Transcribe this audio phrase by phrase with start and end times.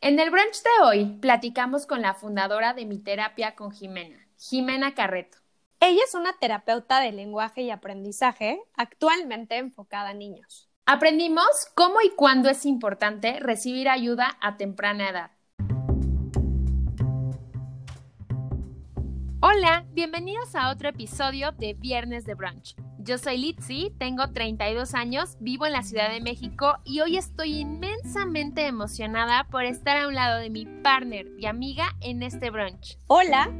[0.00, 4.94] En el brunch de hoy platicamos con la fundadora de Mi Terapia con Jimena, Jimena
[4.94, 5.38] Carreto.
[5.80, 10.70] Ella es una terapeuta de lenguaje y aprendizaje actualmente enfocada a niños.
[10.86, 15.30] Aprendimos cómo y cuándo es importante recibir ayuda a temprana edad.
[19.40, 22.76] Hola, bienvenidos a otro episodio de Viernes de Brunch.
[23.08, 27.60] Yo soy Litzy, tengo 32 años, vivo en la Ciudad de México y hoy estoy
[27.60, 32.98] inmensamente emocionada por estar a un lado de mi partner y amiga en este brunch.
[33.06, 33.50] Hola,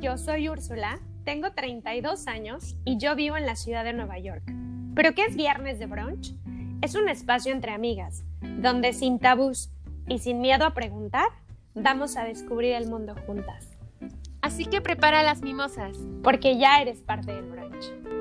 [0.00, 4.42] yo soy Úrsula, tengo 32 años y yo vivo en la ciudad de Nueva York.
[4.94, 6.34] ¿Pero qué es Viernes de Brunch?
[6.80, 9.68] Es un espacio entre amigas, donde sin tabús
[10.08, 11.26] y sin miedo a preguntar,
[11.74, 13.68] vamos a descubrir el mundo juntas.
[14.40, 15.98] Así que prepara las mimosas.
[16.22, 18.13] Porque ya eres parte del brunch.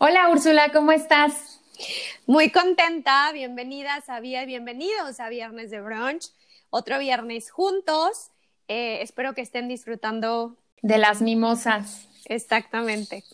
[0.00, 1.60] Hola Úrsula, ¿cómo estás?
[2.24, 6.30] Muy contenta, bienvenidas a Vía, bienvenidos a Viernes de Brunch,
[6.70, 8.30] otro viernes juntos.
[8.68, 12.06] Eh, espero que estén disfrutando de las mimosas.
[12.26, 13.24] Exactamente.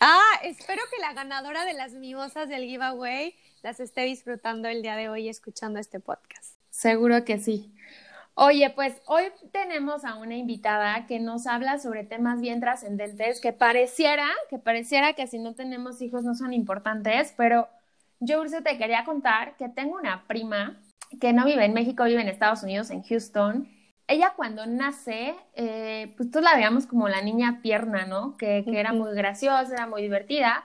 [0.00, 4.96] Ah, espero que la ganadora de las mimosas del giveaway las esté disfrutando el día
[4.96, 6.54] de hoy escuchando este podcast.
[6.70, 7.70] Seguro que sí.
[8.36, 13.52] Oye, pues hoy tenemos a una invitada que nos habla sobre temas bien trascendentes que
[13.52, 17.68] pareciera, que pareciera que si no tenemos hijos no son importantes, pero
[18.18, 20.80] yo, Urso, te quería contar que tengo una prima
[21.20, 23.68] que no vive en México, vive en Estados Unidos, en Houston.
[24.08, 28.36] Ella cuando nace, eh, pues todos la veíamos como la niña tierna, ¿no?
[28.36, 30.64] Que, que era muy graciosa, era muy divertida,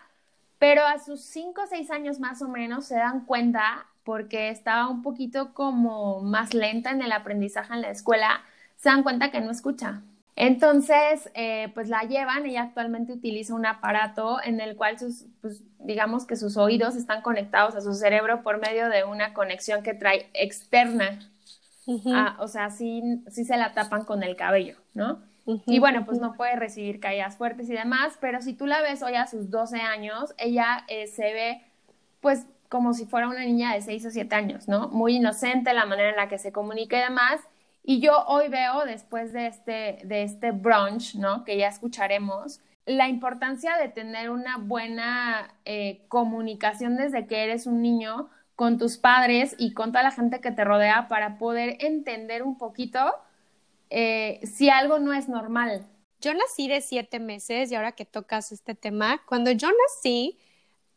[0.58, 4.88] pero a sus cinco o seis años más o menos se dan cuenta porque estaba
[4.88, 8.42] un poquito como más lenta en el aprendizaje en la escuela,
[8.78, 10.02] se dan cuenta que no escucha.
[10.36, 15.61] Entonces, eh, pues la llevan, ella actualmente utiliza un aparato en el cual sus, pues,
[15.80, 19.94] digamos que sus oídos están conectados a su cerebro por medio de una conexión que
[19.94, 21.20] trae externa.
[22.14, 25.20] Ah, o sea, sí, sí se la tapan con el cabello, ¿no?
[25.66, 29.02] y bueno, pues no puede recibir caídas fuertes y demás, pero si tú la ves
[29.02, 31.61] hoy a sus 12 años, ella eh, se ve
[32.21, 34.89] pues como si fuera una niña de 6 o 7 años, ¿no?
[34.89, 37.41] Muy inocente la manera en la que se comunica y demás.
[37.83, 41.43] Y yo hoy veo, después de este, de este brunch, ¿no?
[41.43, 47.81] Que ya escucharemos, la importancia de tener una buena eh, comunicación desde que eres un
[47.81, 52.43] niño con tus padres y con toda la gente que te rodea para poder entender
[52.43, 52.99] un poquito
[53.89, 55.87] eh, si algo no es normal.
[56.19, 60.37] Yo nací de siete meses y ahora que tocas este tema, cuando yo nací,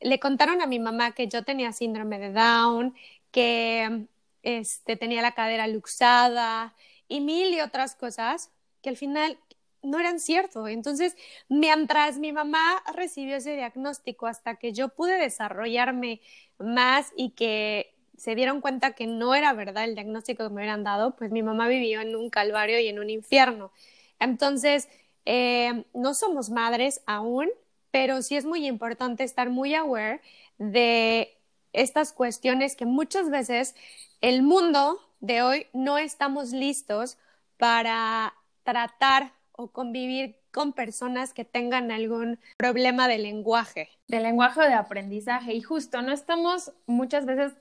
[0.03, 2.95] le contaron a mi mamá que yo tenía síndrome de Down,
[3.31, 4.07] que
[4.43, 6.75] este, tenía la cadera luxada
[7.09, 8.51] y mil y otras cosas
[8.83, 9.39] que al final
[9.83, 10.69] no eran cierto.
[10.69, 11.17] Entonces,
[11.49, 16.21] mientras mi mamá recibió ese diagnóstico hasta que yo pude desarrollarme
[16.59, 20.85] más y que se dieron cuenta que no era verdad el diagnóstico que me hubieran
[20.85, 23.73] dado, pues mi mamá vivió en un calvario y en un infierno.
[24.21, 24.89] Entonces,
[25.25, 27.49] eh, no somos madres aún,
[27.93, 30.21] pero sí es muy importante estar muy aware
[30.59, 31.39] de
[31.73, 33.77] estas cuestiones que muchas veces
[34.21, 37.19] el mundo de hoy no estamos listos
[37.59, 43.89] para tratar o convivir con personas que tengan algún problema de lenguaje.
[44.09, 45.55] De lenguaje o de aprendizaje.
[45.55, 47.53] Y justo no estamos muchas veces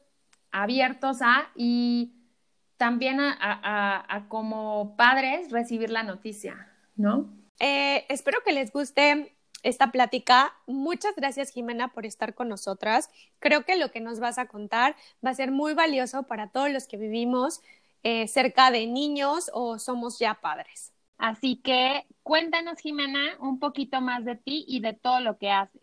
[0.52, 2.14] abiertos a y
[2.78, 7.30] también a, como padres recibir la noticia, ¿no?
[7.60, 10.54] Eh, espero que les guste esta plática.
[10.68, 13.10] Muchas gracias, Jimena, por estar con nosotras.
[13.40, 14.96] Creo que lo que nos vas a contar
[15.26, 17.62] va a ser muy valioso para todos los que vivimos
[18.04, 20.94] eh, cerca de niños o somos ya padres.
[21.18, 25.82] Así que cuéntanos, Jimena, un poquito más de ti y de todo lo que haces.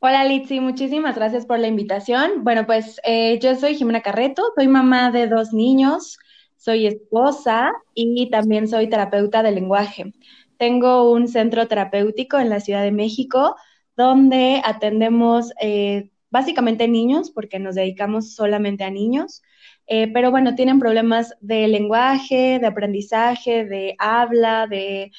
[0.00, 2.44] Hola Litsi, muchísimas gracias por la invitación.
[2.44, 6.18] Bueno, pues eh, yo soy Jimena Carreto, soy mamá de dos niños,
[6.58, 10.12] soy esposa y también soy terapeuta de lenguaje.
[10.58, 13.56] Tengo un centro terapéutico en la Ciudad de México
[13.96, 19.42] donde atendemos eh, básicamente niños porque nos dedicamos solamente a niños.
[19.86, 25.12] Eh, pero bueno, tienen problemas de lenguaje, de aprendizaje, de habla, de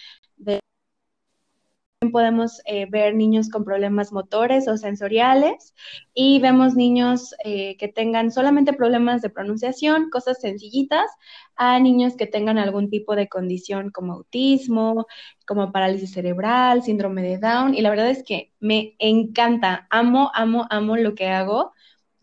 [2.11, 5.73] podemos eh, ver niños con problemas motores o sensoriales
[6.13, 11.09] y vemos niños eh, que tengan solamente problemas de pronunciación, cosas sencillitas,
[11.55, 15.07] a niños que tengan algún tipo de condición como autismo,
[15.47, 17.75] como parálisis cerebral, síndrome de Down.
[17.75, 21.73] Y la verdad es que me encanta, amo, amo, amo lo que hago.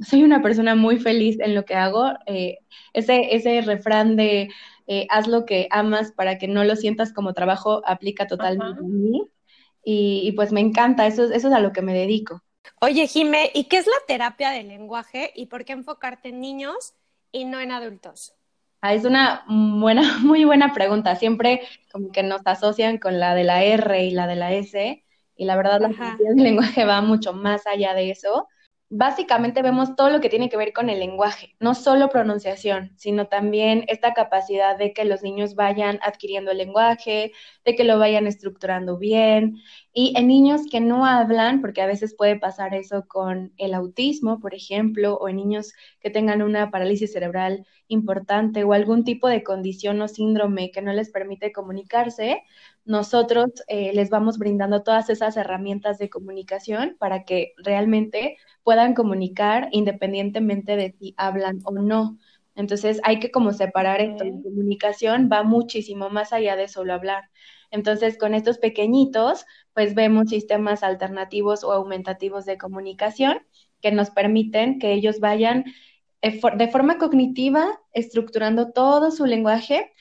[0.00, 2.10] Soy una persona muy feliz en lo que hago.
[2.26, 2.58] Eh,
[2.92, 4.50] ese, ese refrán de
[5.08, 9.22] haz lo que amas para que no lo sientas como trabajo aplica totalmente a mí
[9.84, 12.42] y, pues me encanta, eso, eso es a lo que me dedico.
[12.80, 16.94] Oye, Jime, ¿y qué es la terapia del lenguaje y por qué enfocarte en niños
[17.32, 18.34] y no en adultos?
[18.80, 21.16] Ah, es una buena, muy buena pregunta.
[21.16, 21.62] Siempre
[21.92, 25.04] como que nos asocian con la de la R y la de la S,
[25.36, 28.48] y la verdad la terapia del lenguaje va mucho más allá de eso
[28.94, 33.26] básicamente vemos todo lo que tiene que ver con el lenguaje, no solo pronunciación, sino
[33.26, 37.32] también esta capacidad de que los niños vayan adquiriendo el lenguaje,
[37.64, 39.56] de que lo vayan estructurando bien.
[39.94, 44.40] Y en niños que no hablan, porque a veces puede pasar eso con el autismo,
[44.40, 49.42] por ejemplo, o en niños que tengan una parálisis cerebral importante o algún tipo de
[49.42, 52.42] condición o síndrome que no les permite comunicarse,
[52.84, 59.68] nosotros eh, les vamos brindando todas esas herramientas de comunicación para que realmente puedan comunicar
[59.72, 62.18] independientemente de si hablan o no.
[62.54, 64.24] Entonces hay que como separar esto.
[64.24, 67.30] La comunicación va muchísimo más allá de solo hablar.
[67.70, 73.38] Entonces con estos pequeñitos, pues vemos sistemas alternativos o aumentativos de comunicación
[73.80, 75.64] que nos permiten que ellos vayan
[76.20, 79.92] eh, de forma cognitiva estructurando todo su lenguaje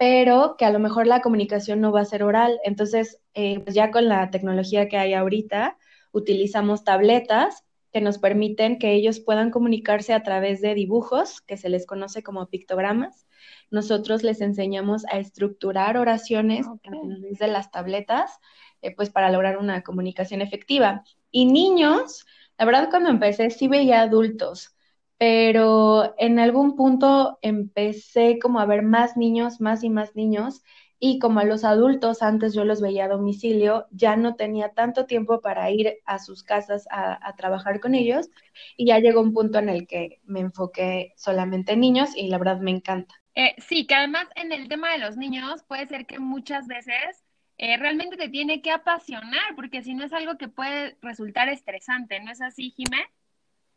[0.00, 2.58] pero que a lo mejor la comunicación no va a ser oral.
[2.64, 5.76] Entonces, eh, pues ya con la tecnología que hay ahorita,
[6.10, 11.68] utilizamos tabletas que nos permiten que ellos puedan comunicarse a través de dibujos, que se
[11.68, 13.26] les conoce como pictogramas.
[13.70, 18.38] Nosotros les enseñamos a estructurar oraciones a través de las tabletas,
[18.80, 21.04] eh, pues para lograr una comunicación efectiva.
[21.30, 22.24] Y niños,
[22.56, 24.74] la verdad cuando empecé sí veía adultos,
[25.20, 30.62] pero en algún punto empecé como a ver más niños, más y más niños,
[30.98, 35.04] y como a los adultos antes yo los veía a domicilio, ya no tenía tanto
[35.04, 38.30] tiempo para ir a sus casas a, trabajar con ellos,
[38.78, 42.38] y ya llegó un punto en el que me enfoqué solamente en niños y la
[42.38, 43.14] verdad me encanta.
[43.34, 47.26] Eh, sí, que además en el tema de los niños puede ser que muchas veces
[47.58, 52.20] eh, realmente te tiene que apasionar, porque si no es algo que puede resultar estresante,
[52.20, 53.04] ¿no es así, Jimé?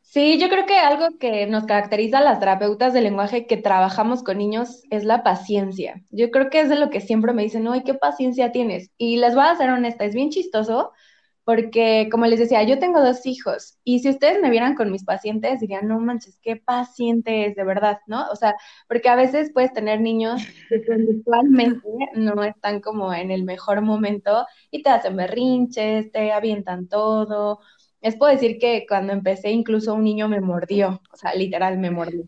[0.05, 4.21] Sí, yo creo que algo que nos caracteriza a las terapeutas del lenguaje que trabajamos
[4.21, 6.03] con niños es la paciencia.
[6.11, 8.91] Yo creo que es de lo que siempre me dicen, ¡ay, qué paciencia tienes!
[8.97, 10.91] Y les voy a ser honesta, es bien chistoso
[11.45, 15.03] porque, como les decía, yo tengo dos hijos y si ustedes me vieran con mis
[15.03, 18.27] pacientes, dirían, no manches, qué paciente es de verdad, ¿no?
[18.31, 18.55] O sea,
[18.87, 24.45] porque a veces puedes tener niños que conductualmente no están como en el mejor momento
[24.71, 27.59] y te hacen berrinches, te avientan todo
[28.03, 31.89] les puedo decir que cuando empecé incluso un niño me mordió, o sea, literal me
[31.89, 32.25] mordió.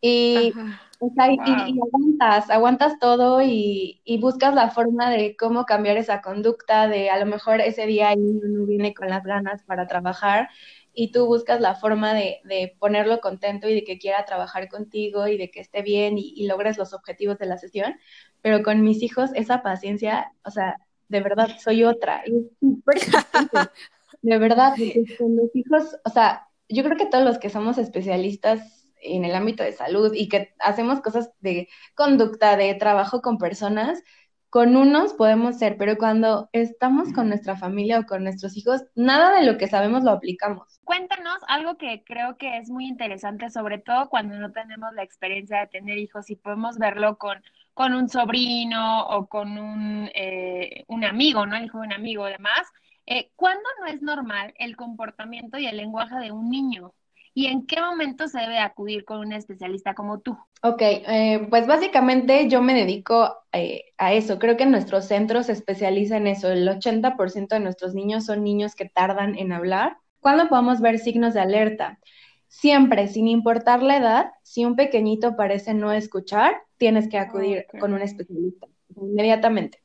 [0.00, 0.52] Y,
[1.00, 7.24] aguantas, aguantas todo y, buscas la forma de cómo cambiar esa conducta, de a lo
[7.26, 10.50] mejor ese día el niño no viene con las ganas para trabajar
[10.92, 15.38] y tú buscas la forma de, ponerlo contento y de que quiera trabajar contigo y
[15.38, 17.94] de que esté bien y, logres los objetivos de la sesión.
[18.42, 20.76] Pero con mis hijos esa paciencia, o sea,
[21.08, 22.22] de verdad soy otra.
[22.26, 22.98] Y es súper
[24.22, 24.74] de verdad,
[25.18, 29.34] con los hijos, o sea, yo creo que todos los que somos especialistas en el
[29.34, 34.02] ámbito de salud y que hacemos cosas de conducta, de trabajo con personas,
[34.50, 39.38] con unos podemos ser, pero cuando estamos con nuestra familia o con nuestros hijos, nada
[39.38, 40.80] de lo que sabemos lo aplicamos.
[40.84, 45.60] Cuéntanos algo que creo que es muy interesante, sobre todo cuando no tenemos la experiencia
[45.60, 47.42] de tener hijos y podemos verlo con,
[47.74, 51.54] con un sobrino o con un, eh, un amigo, ¿no?
[51.56, 52.62] El hijo de un amigo, además
[53.10, 56.92] eh, ¿Cuándo no es normal el comportamiento y el lenguaje de un niño?
[57.32, 60.36] ¿Y en qué momento se debe acudir con un especialista como tú?
[60.62, 64.38] Ok, eh, pues básicamente yo me dedico eh, a eso.
[64.38, 66.50] Creo que nuestro centro se especializa en eso.
[66.50, 69.96] El 80% de nuestros niños son niños que tardan en hablar.
[70.20, 72.00] ¿Cuándo podemos ver signos de alerta?
[72.48, 77.94] Siempre, sin importar la edad, si un pequeñito parece no escuchar, tienes que acudir con
[77.94, 78.66] un especialista
[79.02, 79.80] inmediatamente.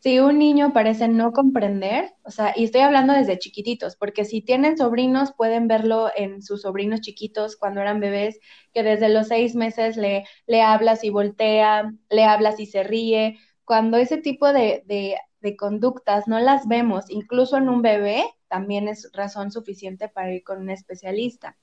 [0.00, 4.42] Si un niño parece no comprender, o sea, y estoy hablando desde chiquititos, porque si
[4.42, 8.38] tienen sobrinos, pueden verlo en sus sobrinos chiquitos cuando eran bebés,
[8.74, 13.38] que desde los seis meses le, le hablas y voltea, le hablas y se ríe.
[13.64, 18.88] Cuando ese tipo de, de, de conductas no las vemos, incluso en un bebé, también
[18.88, 21.56] es razón suficiente para ir con un especialista.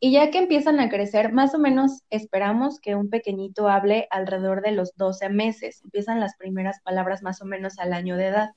[0.00, 4.62] Y ya que empiezan a crecer, más o menos esperamos que un pequeñito hable alrededor
[4.62, 5.82] de los 12 meses.
[5.82, 8.50] Empiezan las primeras palabras más o menos al año de edad.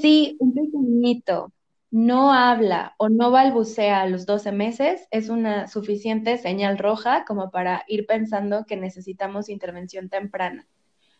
[0.00, 1.52] Si un pequeñito
[1.90, 7.50] no habla o no balbucea a los 12 meses, es una suficiente señal roja como
[7.50, 10.66] para ir pensando que necesitamos intervención temprana.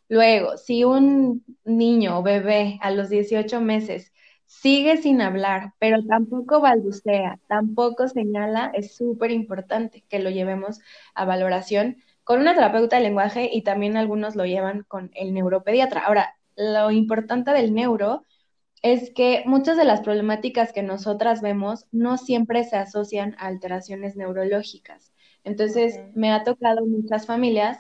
[0.08, 4.12] Luego, si un niño o bebé a los 18 meses
[4.60, 10.80] sigue sin hablar, pero tampoco balbucea, tampoco señala, es súper importante que lo llevemos
[11.14, 16.00] a valoración con una terapeuta de lenguaje y también algunos lo llevan con el neuropediatra.
[16.00, 18.22] Ahora, lo importante del neuro
[18.82, 24.16] es que muchas de las problemáticas que nosotras vemos no siempre se asocian a alteraciones
[24.16, 25.12] neurológicas.
[25.42, 27.78] Entonces, me ha tocado muchas familias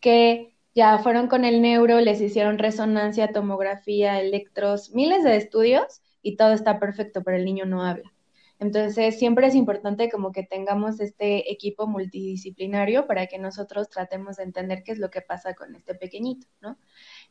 [0.00, 6.36] que ya fueron con el neuro, les hicieron resonancia, tomografía, electros, miles de estudios y
[6.36, 8.12] todo está perfecto, pero el niño no habla.
[8.60, 14.44] Entonces, siempre es importante como que tengamos este equipo multidisciplinario para que nosotros tratemos de
[14.44, 16.78] entender qué es lo que pasa con este pequeñito, ¿no?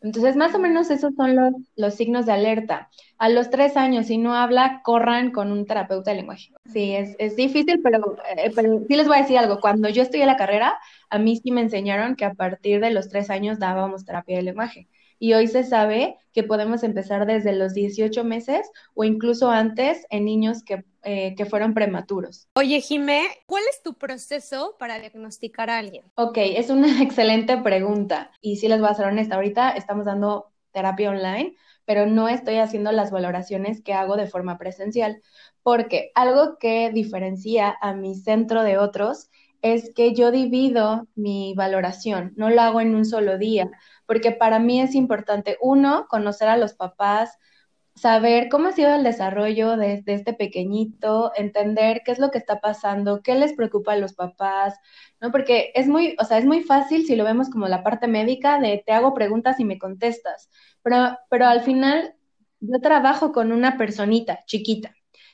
[0.02, 2.90] Entonces, más o menos esos son los, los signos de alerta.
[3.18, 6.52] A los tres años, si no habla, corran con un terapeuta de lenguaje.
[6.72, 9.62] Sí, es, es difícil, pero, eh, pero sí les voy a decir algo.
[9.62, 10.78] Cuando yo estudié la carrera,
[11.10, 14.44] a mí sí me enseñaron que a partir de los tres años dábamos terapia de
[14.44, 14.90] lenguaje
[15.24, 20.26] y hoy se sabe que podemos empezar desde los 18 meses o incluso antes en
[20.26, 22.50] niños que, eh, que fueron prematuros.
[22.56, 26.04] Oye, Jimé, ¿cuál es tu proceso para diagnosticar a alguien?
[26.16, 30.52] Ok, es una excelente pregunta y sí les voy a ser honesta, ahorita estamos dando
[30.74, 35.22] terapia online, pero no estoy haciendo las valoraciones que hago de forma presencial,
[35.62, 39.30] porque algo que diferencia a mi centro de otros
[39.64, 43.72] es que yo divido mi valoración, no lo hago en un solo día,
[44.06, 47.40] porque para mí es importante, uno, conocer a los papás,
[47.96, 52.60] saber cómo ha sido el desarrollo de, este pequeñito, entender qué es lo que está
[52.60, 54.76] pasando, qué les preocupa a los papás,
[55.22, 55.32] ¿no?
[55.32, 58.60] Porque es muy, o sea, es muy fácil si lo vemos como la parte médica
[58.60, 60.50] de te hago preguntas y me contestas,
[60.82, 62.16] pero, pero al final
[62.60, 64.94] yo trabajo con una personita chiquita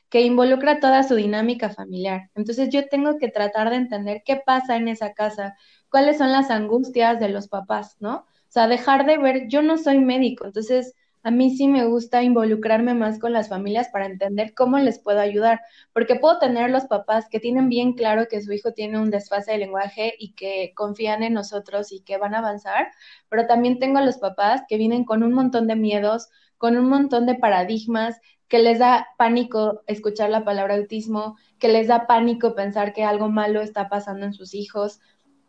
[0.09, 2.29] que involucra toda su dinámica familiar.
[2.35, 5.55] Entonces yo tengo que tratar de entender qué pasa en esa casa,
[5.89, 8.15] cuáles son las angustias de los papás, ¿no?
[8.17, 12.23] O sea, dejar de ver, yo no soy médico, entonces a mí sí me gusta
[12.23, 15.59] involucrarme más con las familias para entender cómo les puedo ayudar,
[15.93, 19.51] porque puedo tener los papás que tienen bien claro que su hijo tiene un desfase
[19.51, 22.87] de lenguaje y que confían en nosotros y que van a avanzar,
[23.27, 27.25] pero también tengo los papás que vienen con un montón de miedos, con un montón
[27.25, 32.93] de paradigmas, que les da pánico escuchar la palabra autismo, que les da pánico pensar
[32.93, 34.99] que algo malo está pasando en sus hijos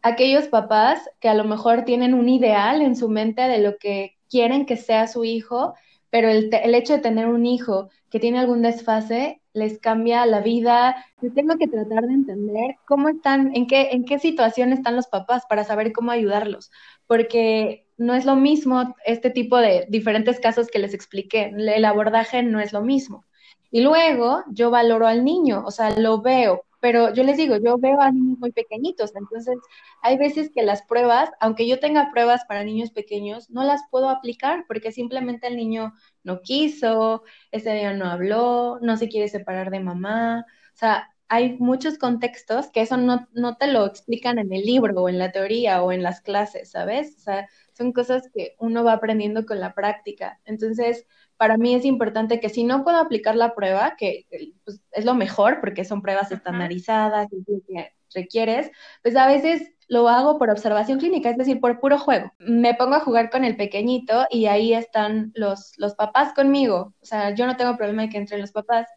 [0.02, 4.16] aquellos papás que a lo mejor tienen un ideal en su mente de lo que
[4.28, 5.74] quieren que sea su hijo,
[6.10, 11.04] pero el, hecho de tener un hijo que tiene algún desfase les cambia la vida.
[11.20, 15.08] Yo tengo que tratar de entender cómo están, en qué, en qué situación están los
[15.08, 16.70] papás para saber cómo ayudarlos,
[17.10, 22.44] porque no es lo mismo este tipo de diferentes casos que les expliqué, el abordaje
[22.44, 23.24] no es lo mismo.
[23.72, 27.78] Y luego yo valoro al niño, o sea, lo veo, pero yo les digo, yo
[27.78, 29.58] veo a niños muy pequeñitos, entonces
[30.02, 34.08] hay veces que las pruebas, aunque yo tenga pruebas para niños pequeños, no las puedo
[34.08, 39.70] aplicar porque simplemente el niño no quiso, ese día no habló, no se quiere separar
[39.72, 44.52] de mamá, o sea, hay muchos contextos que eso no, no te lo explican en
[44.52, 47.14] el libro o en la teoría o en las clases, ¿sabes?
[47.18, 50.40] O sea, son cosas que uno va aprendiendo con la práctica.
[50.44, 51.06] Entonces,
[51.36, 54.26] para mí es importante que si no puedo aplicar la prueba, que
[54.64, 58.72] pues, es lo mejor porque son pruebas estandarizadas y que requieres,
[59.02, 62.32] pues a veces lo hago por observación clínica, es decir, por puro juego.
[62.40, 66.94] Me pongo a jugar con el pequeñito y ahí están los, los papás conmigo.
[67.00, 68.88] O sea, yo no tengo problema de que entren los papás.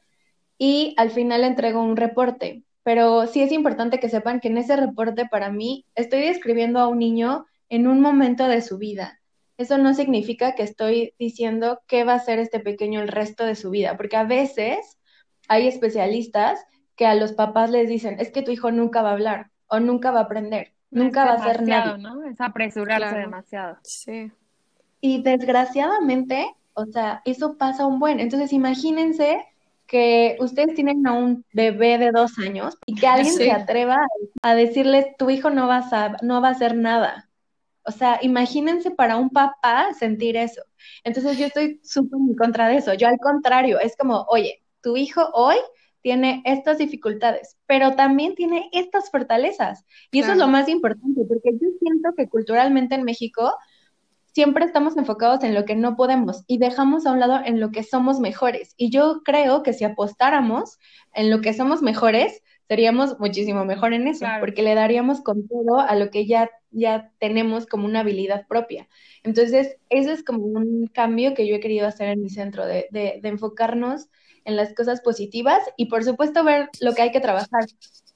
[0.58, 2.64] Y al final entrego un reporte.
[2.84, 6.88] Pero sí es importante que sepan que en ese reporte para mí estoy describiendo a
[6.88, 9.20] un niño en un momento de su vida
[9.58, 13.56] eso no significa que estoy diciendo qué va a ser este pequeño el resto de
[13.56, 15.00] su vida, porque a veces
[15.48, 16.64] hay especialistas
[16.96, 19.80] que a los papás les dicen, es que tu hijo nunca va a hablar o
[19.80, 21.98] nunca va a aprender, nunca va a ser nada.
[21.98, 22.24] ¿no?
[22.24, 23.78] Es apresurarse demasiado.
[23.84, 24.32] Sí.
[25.02, 28.20] Y desgraciadamente, o sea, eso pasa un buen.
[28.20, 29.46] Entonces, imagínense
[29.88, 34.00] que ustedes tienen a un bebé de dos años y que alguien se atreva
[34.42, 37.30] a decirles, tu hijo no va a, no va a hacer nada.
[37.86, 40.62] O sea, imagínense para un papá sentir eso.
[41.04, 42.94] Entonces yo estoy súper en contra de eso.
[42.94, 45.58] Yo al contrario, es como, oye, tu hijo hoy
[46.02, 49.86] tiene estas dificultades, pero también tiene estas fortalezas.
[50.12, 53.54] Y eso es lo más importante, porque yo siento que culturalmente en México
[54.34, 57.72] siempre estamos enfocados en lo que no podemos y dejamos a un lado en lo
[57.72, 58.74] que somos mejores.
[58.78, 60.80] Y yo creo que si apostáramos
[61.14, 65.80] en lo que somos mejores, seríamos muchísimo mejor en eso, porque le daríamos con todo
[65.80, 68.88] a lo que ya, ya tenemos como una habilidad propia.
[69.24, 72.88] Entonces, eso es como un cambio que yo he querido hacer en mi centro, de,
[72.92, 74.08] de, enfocarnos
[74.46, 77.66] en las cosas positivas y por supuesto ver lo que hay que trabajar,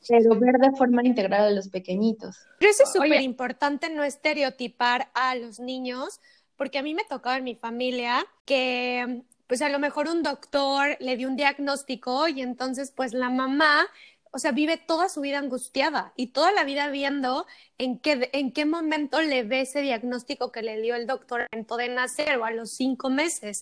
[0.08, 2.38] pero ver de forma integral a los pequeñitos.
[2.60, 6.20] Pero eso es súper importante no estereotipar a los niños,
[6.56, 10.98] porque a mí me tocaba en mi familia que pues a lo mejor un doctor
[11.00, 13.88] le dio un diagnóstico y entonces pues la mamá
[14.32, 17.46] o sea, vive toda su vida angustiada y toda la vida viendo
[17.78, 21.90] en qué, en qué momento le ve ese diagnóstico que le dio el doctor de
[21.90, 23.62] nacer o a los cinco meses.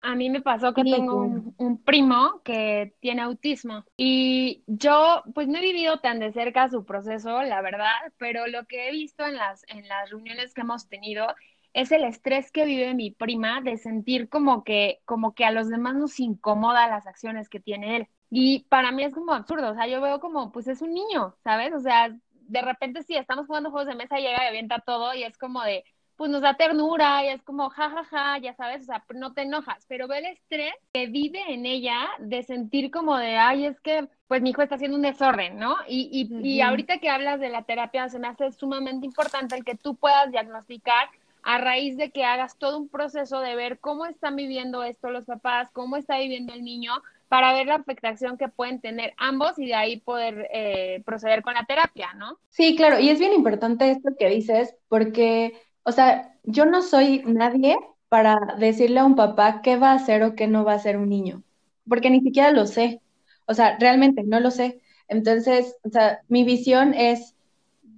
[0.00, 5.48] A mí me pasó que tengo un, un, primo que tiene autismo y yo pues
[5.48, 9.24] no he vivido tan de cerca su proceso, la verdad, pero lo que he visto
[9.24, 11.26] en las, en las reuniones que hemos tenido
[11.74, 15.68] es el estrés que vive mi prima de sentir como que, como que a los
[15.68, 18.08] demás nos incomoda las acciones que tiene él.
[18.36, 21.36] Y para mí es como absurdo, o sea, yo veo como, pues es un niño,
[21.44, 21.72] ¿sabes?
[21.72, 25.22] O sea, de repente sí, estamos jugando juegos de mesa, llega y avienta todo y
[25.22, 25.84] es como de,
[26.16, 29.34] pues nos da ternura y es como, jajaja, ja, ja, ya sabes, o sea, no
[29.34, 33.66] te enojas, pero ve el estrés que vive en ella de sentir como de, ay,
[33.66, 35.76] es que, pues mi hijo está haciendo un desorden, ¿no?
[35.86, 39.64] Y, y, y ahorita que hablas de la terapia, se me hace sumamente importante el
[39.64, 41.08] que tú puedas diagnosticar
[41.44, 45.26] a raíz de que hagas todo un proceso de ver cómo están viviendo esto los
[45.26, 46.94] papás, cómo está viviendo el niño,
[47.34, 51.54] para ver la afectación que pueden tener ambos y de ahí poder eh, proceder con
[51.54, 52.38] la terapia, ¿no?
[52.48, 57.24] Sí, claro, y es bien importante esto que dices, porque, o sea, yo no soy
[57.26, 57.76] nadie
[58.08, 60.96] para decirle a un papá qué va a hacer o qué no va a hacer
[60.96, 61.42] un niño,
[61.88, 63.00] porque ni siquiera lo sé,
[63.46, 64.80] o sea, realmente no lo sé.
[65.08, 67.34] Entonces, o sea, mi visión es,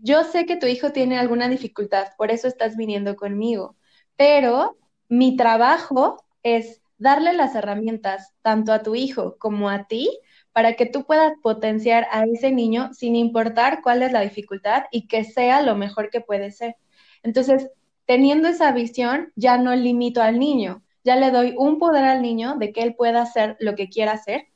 [0.01, 3.77] yo sé que tu hijo tiene alguna dificultad, por eso estás viniendo conmigo,
[4.17, 4.79] pero
[5.11, 10.09] mi trabajo es darle las herramientas tanto a tu hijo como a ti
[10.53, 15.07] para que tú puedas potenciar a ese niño sin importar cuál es la dificultad y
[15.07, 16.77] que sea lo mejor que puede ser.
[17.23, 17.71] Entonces,
[18.07, 22.57] teniendo esa visión, ya no limito al niño, ya le doy un poder al niño
[22.57, 24.47] de que él pueda hacer lo que quiera hacer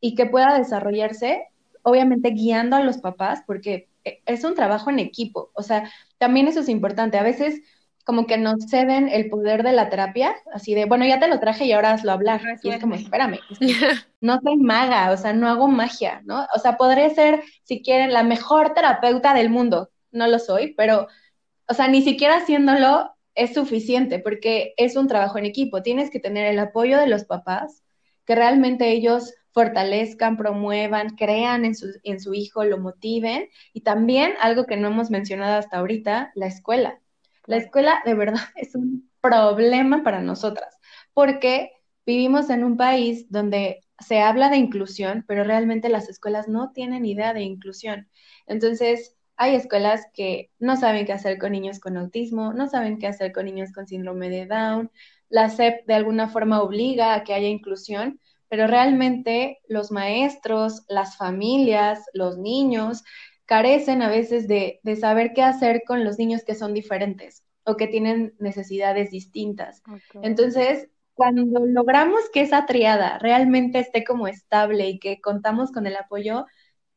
[0.00, 1.48] y que pueda desarrollarse,
[1.82, 6.60] obviamente guiando a los papás, porque es un trabajo en equipo, o sea, también eso
[6.60, 7.18] es importante.
[7.18, 7.60] A veces
[8.08, 11.40] como que nos ceden el poder de la terapia, así de, bueno, ya te lo
[11.40, 12.40] traje y ahora hazlo hablar.
[12.62, 13.38] Y es como, espérame,
[14.22, 16.46] no soy maga, o sea, no hago magia, ¿no?
[16.54, 19.90] O sea, podré ser, si quieren, la mejor terapeuta del mundo.
[20.10, 21.06] No lo soy, pero,
[21.68, 25.82] o sea, ni siquiera haciéndolo es suficiente porque es un trabajo en equipo.
[25.82, 27.82] Tienes que tener el apoyo de los papás,
[28.24, 33.50] que realmente ellos fortalezcan, promuevan, crean en su, en su hijo, lo motiven.
[33.74, 37.02] Y también algo que no hemos mencionado hasta ahorita, la escuela
[37.48, 40.78] la escuela de verdad es un problema para nosotras,
[41.14, 41.72] porque
[42.06, 47.04] vivimos en un país donde se habla de inclusión, pero realmente las escuelas no tienen
[47.04, 48.08] idea de inclusión.
[48.46, 53.06] Entonces, hay escuelas que no saben qué hacer con niños con autismo, no saben qué
[53.06, 54.90] hacer con niños con síndrome de Down.
[55.28, 61.16] La SEP de alguna forma obliga a que haya inclusión, pero realmente los maestros, las
[61.16, 63.04] familias, los niños
[63.48, 67.86] carecen a veces de, saber qué hacer con los niños que son diferentes o que
[67.86, 69.82] tienen necesidades distintas.
[70.20, 75.96] Entonces, cuando logramos que esa triada realmente esté como estable y que contamos con el
[75.96, 76.44] apoyo,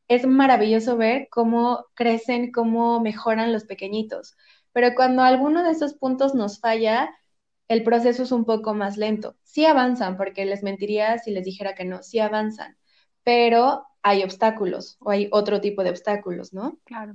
[0.08, 4.36] es maravilloso ver cómo crecen, cómo mejoran los pequeñitos.
[4.72, 7.08] Pero cuando alguno de esos puntos nos falla,
[7.68, 9.36] el proceso es un poco más lento.
[9.42, 12.76] Sí avanzan, porque les mentiría si les dijera que no, sí avanzan,
[13.24, 16.78] pero hay obstáculos o hay otro tipo de obstáculos, ¿no?
[16.84, 17.14] Claro.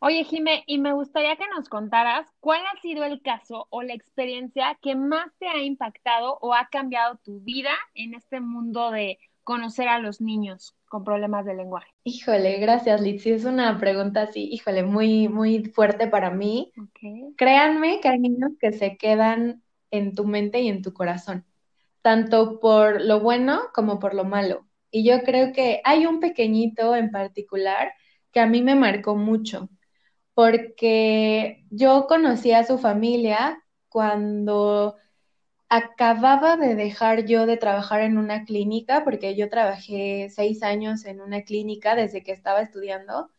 [0.00, 3.94] Oye, Jime, y me gustaría que nos contaras cuál ha sido el caso o la
[3.94, 9.18] experiencia que más te ha impactado o ha cambiado tu vida en este mundo de
[9.44, 11.90] conocer a los niños con problemas de lenguaje.
[12.04, 13.30] Híjole, gracias, Litsi.
[13.30, 16.72] Es una pregunta así, híjole, muy, muy fuerte para mí.
[17.36, 21.46] Créanme que hay niños que se quedan en tu mente y en tu corazón,
[22.02, 24.66] tanto por lo bueno como por lo malo.
[24.94, 27.92] Y yo creo que hay un pequeñito en particular
[28.32, 29.68] que a mí me marcó mucho,
[30.34, 34.96] porque yo conocí a su familia cuando
[35.68, 41.20] acababa de dejar yo de trabajar en una clínica, porque yo trabajé seis años en
[41.20, 43.30] una clínica desde que estaba estudiando,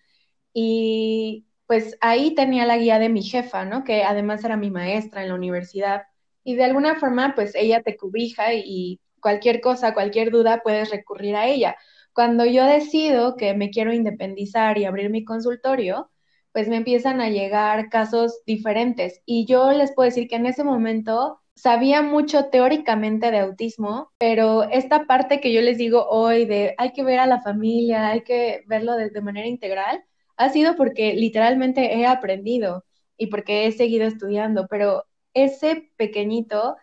[0.53, 3.83] y pues ahí tenía la guía de mi jefa, ¿no?
[3.85, 6.03] Que además era mi maestra en la universidad,
[6.43, 11.35] y de alguna forma, pues ella te cubija y cualquier cosa, cualquier duda, puedes recurrir
[11.35, 11.77] a ella.
[12.13, 16.11] Cuando yo decido que me quiero independizar y abrir mi consultorio,
[16.51, 19.23] pues me empiezan a llegar casos diferentes.
[19.25, 24.63] Y yo les puedo decir que en ese momento sabía mucho teóricamente de autismo, pero
[24.63, 28.21] esta parte que yo les digo hoy de hay que ver a la familia, hay
[28.21, 30.03] que verlo de, manera integral,
[30.37, 32.85] ha sido porque literalmente he aprendido
[33.17, 36.75] y porque he seguido estudiando, pero ese pequeñito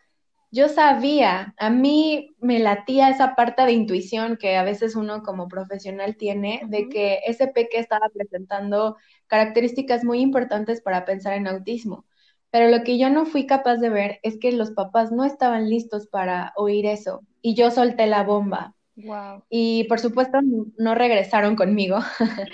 [0.53, 5.49] yo sabía, a mí me latía esa parte de intuición que a veces uno como
[5.49, 12.05] profesional tiene, de que ese peque estaba presentando características muy importantes para pensar en autismo.
[12.51, 15.71] Pero lo que yo no fui capaz de ver es que los papás no estaban
[15.71, 18.75] listos para oír eso y yo solté la bomba.
[18.95, 19.45] Wow.
[19.49, 20.39] Y por supuesto
[20.77, 21.99] no regresaron conmigo.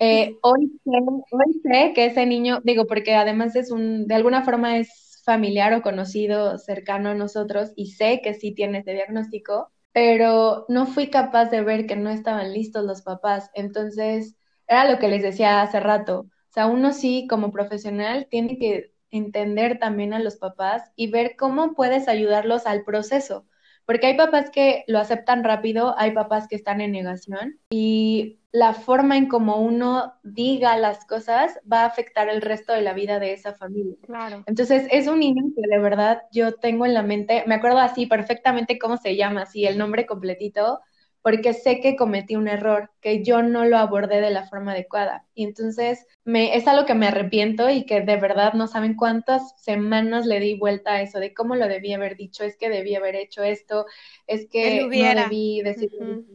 [0.00, 0.90] Eh, hoy, sé,
[1.30, 5.74] hoy sé que ese niño, digo, porque además es un, de alguna forma es familiar
[5.74, 11.10] o conocido cercano a nosotros y sé que sí tiene ese diagnóstico, pero no fui
[11.10, 13.50] capaz de ver que no estaban listos los papás.
[13.52, 14.36] Entonces,
[14.66, 16.20] era lo que les decía hace rato.
[16.20, 21.36] O sea, uno sí como profesional tiene que entender también a los papás y ver
[21.36, 23.44] cómo puedes ayudarlos al proceso.
[23.84, 28.72] Porque hay papás que lo aceptan rápido, hay papás que están en negación y la
[28.72, 33.18] forma en cómo uno diga las cosas va a afectar el resto de la vida
[33.18, 33.96] de esa familia.
[34.06, 34.42] Claro.
[34.46, 38.06] Entonces, es un niño que de verdad yo tengo en la mente, me acuerdo así
[38.06, 40.80] perfectamente cómo se llama, así el nombre completito,
[41.22, 45.26] porque sé que cometí un error, que yo no lo abordé de la forma adecuada.
[45.34, 49.60] Y entonces me, es algo que me arrepiento y que de verdad no saben cuántas
[49.60, 52.94] semanas le di vuelta a eso, de cómo lo debí haber dicho, es que debí
[52.94, 53.86] haber hecho esto,
[54.26, 55.90] es que no debí decir.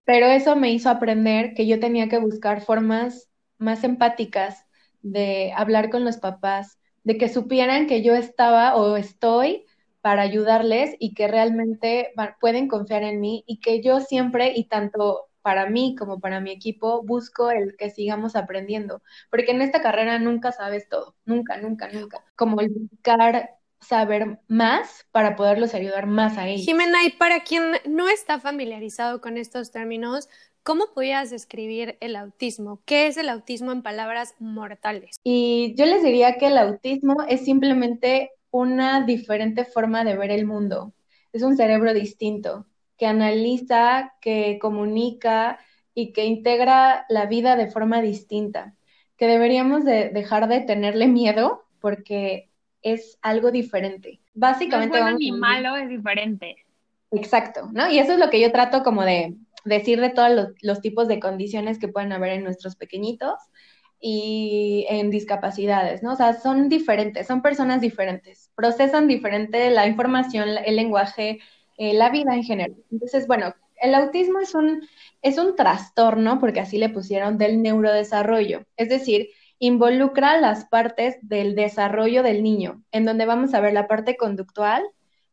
[0.05, 4.65] Pero eso me hizo aprender que yo tenía que buscar formas más empáticas
[5.01, 9.65] de hablar con los papás, de que supieran que yo estaba o estoy
[10.03, 12.11] para ayudarles y que realmente
[12.41, 16.51] pueden confiar en mí y que yo siempre y tanto para mí como para mi
[16.51, 21.87] equipo busco el que sigamos aprendiendo, porque en esta carrera nunca sabes todo, nunca, nunca,
[21.87, 22.21] nunca.
[22.35, 26.65] Como el buscar saber más para poderlos ayudar más a ellos.
[26.65, 30.27] Jimena, y para quien no está familiarizado con estos términos,
[30.63, 32.81] ¿cómo podrías describir el autismo?
[32.83, 35.15] ¿Qué es el autismo en palabras mortales?
[35.23, 40.45] Y yo les diría que el autismo es simplemente una diferente forma de ver el
[40.45, 40.93] mundo.
[41.33, 45.59] Es un cerebro distinto, que analiza, que comunica
[45.95, 48.75] y que integra la vida de forma distinta,
[49.17, 52.51] que deberíamos de dejar de tenerle miedo porque
[52.83, 54.21] es algo diferente.
[54.35, 54.99] Básicamente...
[54.99, 56.55] No es bueno ni malo, es diferente.
[57.09, 57.89] Exacto, ¿no?
[57.89, 59.35] Y eso es lo que yo trato como de
[59.65, 63.33] decir de todos los, los tipos de condiciones que pueden haber en nuestros pequeñitos
[64.05, 66.11] y en discapacidades, ¿no?
[66.11, 71.39] O sea, son diferentes, son personas diferentes, procesan diferente la información, el lenguaje,
[71.77, 72.75] eh, la vida en general.
[72.91, 74.85] Entonces, bueno, el autismo es un,
[75.21, 81.55] es un trastorno, porque así le pusieron, del neurodesarrollo, es decir, involucra las partes del
[81.55, 84.83] desarrollo del niño, en donde vamos a ver la parte conductual,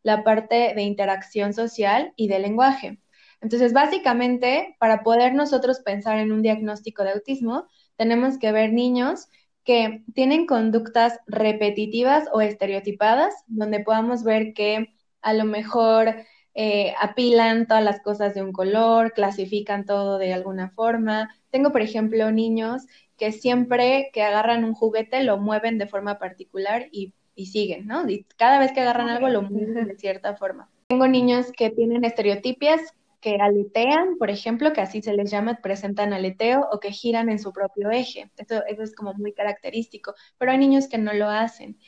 [0.04, 3.00] la parte de interacción social y de lenguaje.
[3.40, 7.66] Entonces, básicamente, para poder nosotros pensar en un diagnóstico de autismo,
[8.00, 9.28] tenemos que ver niños
[9.62, 16.14] que tienen conductas repetitivas o estereotipadas, donde podamos ver que a lo mejor
[16.54, 21.28] eh, apilan todas las cosas de un color, clasifican todo de alguna forma.
[21.50, 22.86] Tengo, por ejemplo, niños
[23.18, 28.08] que siempre que agarran un juguete lo mueven de forma particular y, y siguen, ¿no?
[28.08, 30.70] Y cada vez que agarran algo lo mueven de cierta forma.
[30.88, 36.12] Tengo niños que tienen estereotipias que aletean, por ejemplo, que así se les llama, presentan
[36.12, 38.30] aleteo o que giran en su propio eje.
[38.37, 41.78] Eso, es como muy característico, pero hay niños que no lo hacen.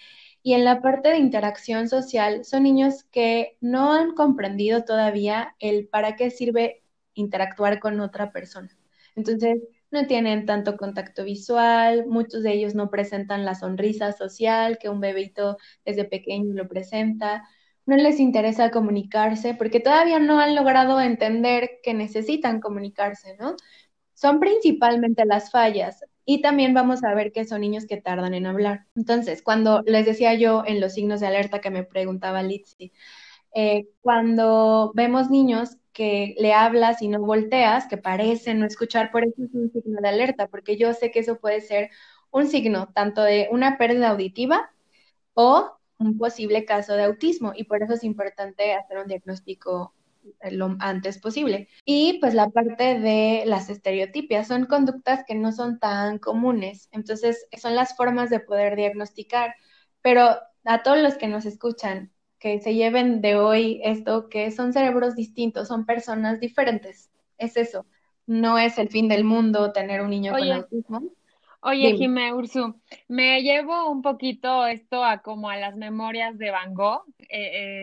[0.43, 5.89] Y en la parte de interacción social, son niños que no han comprendido todavía el
[5.89, 6.83] para qué sirve
[7.15, 8.71] interactuar con otra persona.
[9.15, 14.89] Entonces, no tienen tanto contacto visual, muchos de ellos no presentan la sonrisa social que
[14.89, 17.45] un bebito desde pequeño lo presenta
[17.87, 23.57] no les interesa comunicarse porque todavía no han logrado entender que necesitan comunicarse, ¿no?
[24.15, 28.47] Son principalmente las fallas y también vamos a ver que son niños que tardan en
[28.47, 28.87] hablar.
[28.95, 32.93] Entonces, cuando les decía yo en los signos de alerta que me preguntaba Litsi,
[33.55, 39.25] eh, cuando vemos niños que le hablas y no volteas, que parecen no escuchar, por
[39.25, 41.91] eso es un signo de alerta, porque yo sé que eso puede ser
[42.31, 44.71] un signo tanto de una pérdida auditiva
[45.35, 49.95] o un posible caso de autismo y por eso es importante hacer un diagnóstico
[50.41, 51.69] eh, lo antes posible.
[51.85, 57.47] Y pues la parte de las estereotipias son conductas que no son tan comunes, entonces
[57.61, 59.55] son las formas de poder diagnosticar,
[60.01, 64.73] pero a todos los que nos escuchan, que se lleven de hoy esto, que son
[64.73, 67.87] cerebros distintos, son personas diferentes, es eso,
[68.27, 71.13] no es el fin del mundo tener un niño con autismo.
[71.65, 72.75] Oye, Jimé Ursu,
[73.07, 77.29] me llevo un poquito esto a como a las memorias de Van Gogh, eh,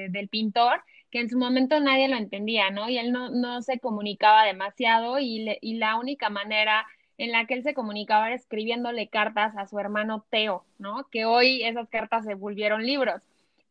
[0.05, 2.89] eh, del pintor, que en su momento nadie lo entendía, ¿no?
[2.89, 6.85] Y él no, no se comunicaba demasiado y, y la única manera
[7.17, 11.07] en la que él se comunicaba era escribiéndole cartas a su hermano Teo, ¿no?
[11.09, 13.21] Que hoy esas cartas se volvieron libros.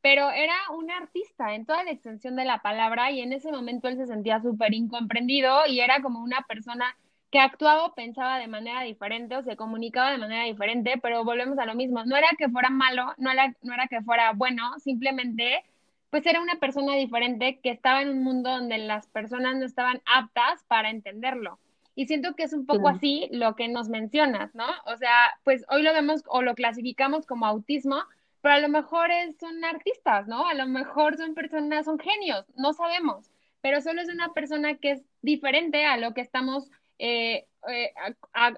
[0.01, 3.88] Pero era un artista en toda la extensión de la palabra y en ese momento
[3.88, 6.97] él se sentía súper incomprendido y era como una persona
[7.31, 11.59] que actuaba o pensaba de manera diferente o se comunicaba de manera diferente, pero volvemos
[11.59, 12.05] a lo mismo.
[12.05, 15.64] No era que fuera malo, no era, no era que fuera bueno, simplemente
[16.11, 20.01] pues era una persona diferente que estaba en un mundo donde las personas no estaban
[20.07, 21.59] aptas para entenderlo.
[21.95, 24.67] Y siento que es un poco así lo que nos mencionas, ¿no?
[24.87, 27.97] O sea, pues hoy lo vemos o lo clasificamos como autismo,
[28.41, 29.11] pero a lo mejor
[29.41, 30.47] son artistas, ¿no?
[30.47, 34.93] A lo mejor son personas, son genios, no sabemos, pero solo es una persona que
[34.93, 37.93] es diferente a lo que estamos eh, eh,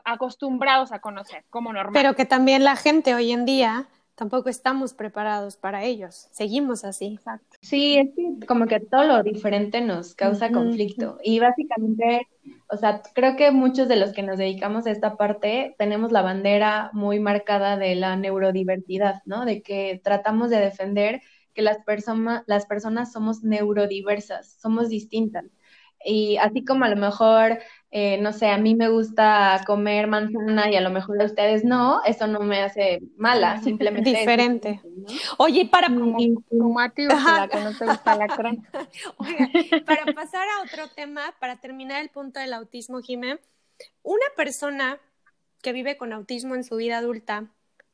[0.05, 1.93] acostumbrados a conocer como normal.
[1.93, 3.89] Pero que también la gente hoy en día
[4.21, 6.29] tampoco estamos preparados para ellos.
[6.31, 7.15] Seguimos así.
[7.15, 7.57] Exacto.
[7.63, 11.19] Sí, es que como que todo lo diferente nos causa conflicto.
[11.25, 12.29] Y básicamente,
[12.69, 16.21] o sea, creo que muchos de los que nos dedicamos a esta parte tenemos la
[16.21, 19.47] bandera muy marcada de la neurodiversidad, ¿no?
[19.47, 21.23] De que tratamos de defender
[21.55, 25.47] que las, personas las personas somos neurodiversas, somos distintas.
[26.05, 27.59] Y así como a lo mejor
[27.93, 31.65] eh, no sé, a mí me gusta comer manzana y a lo mejor a ustedes
[31.65, 34.81] no, eso no me hace mala, simplemente diferente.
[35.39, 36.15] Oye, para como,
[36.81, 37.07] a ti,
[37.51, 38.63] que no te gusta la crema.
[39.87, 43.41] para pasar a otro tema, para terminar el punto del autismo, Jimé,
[44.05, 45.01] una persona
[45.61, 47.49] que vive con autismo en su vida adulta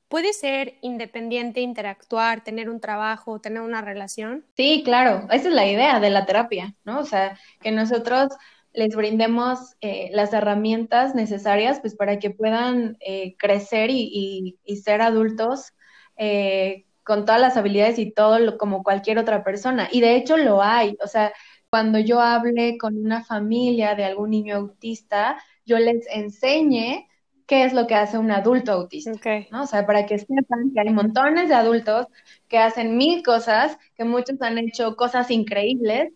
[0.08, 4.44] puede ser independiente, interactuar, tener un trabajo, tener una relación.
[4.56, 7.00] Sí, claro, esa es la idea de la terapia, ¿no?
[7.00, 8.32] O sea, que nosotros
[8.76, 15.72] les brindemos eh, las herramientas necesarias pues para que puedan eh, crecer y, ser adultos
[16.16, 19.88] eh, con todas las habilidades y todo lo, como cualquier otra persona.
[19.90, 20.98] Y de hecho lo hay.
[21.02, 21.32] O sea,
[21.70, 27.08] cuando yo hable con una familia de algún niño autista, yo les enseñe
[27.46, 29.12] qué es lo que hace un adulto autista,
[29.50, 29.62] ¿no?
[29.62, 32.08] O sea, para que sepan que hay montones de adultos
[32.48, 36.12] que hacen mil cosas, que muchos han hecho cosas increíbles,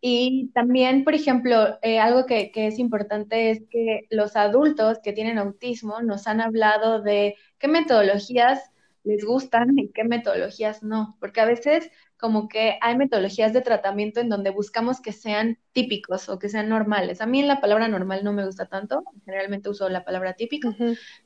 [0.00, 5.12] y también, por ejemplo, eh, algo que, que, es importante es que los adultos que
[5.12, 8.70] tienen autismo nos han hablado de qué metodologías
[9.04, 14.20] les gustan y qué metodologías no, porque a veces como que hay metodologías de tratamiento
[14.20, 17.22] en donde buscamos que sean típicos o que sean normales.
[17.22, 20.74] A mí la palabra normal no me gusta tanto, generalmente uso la palabra típico,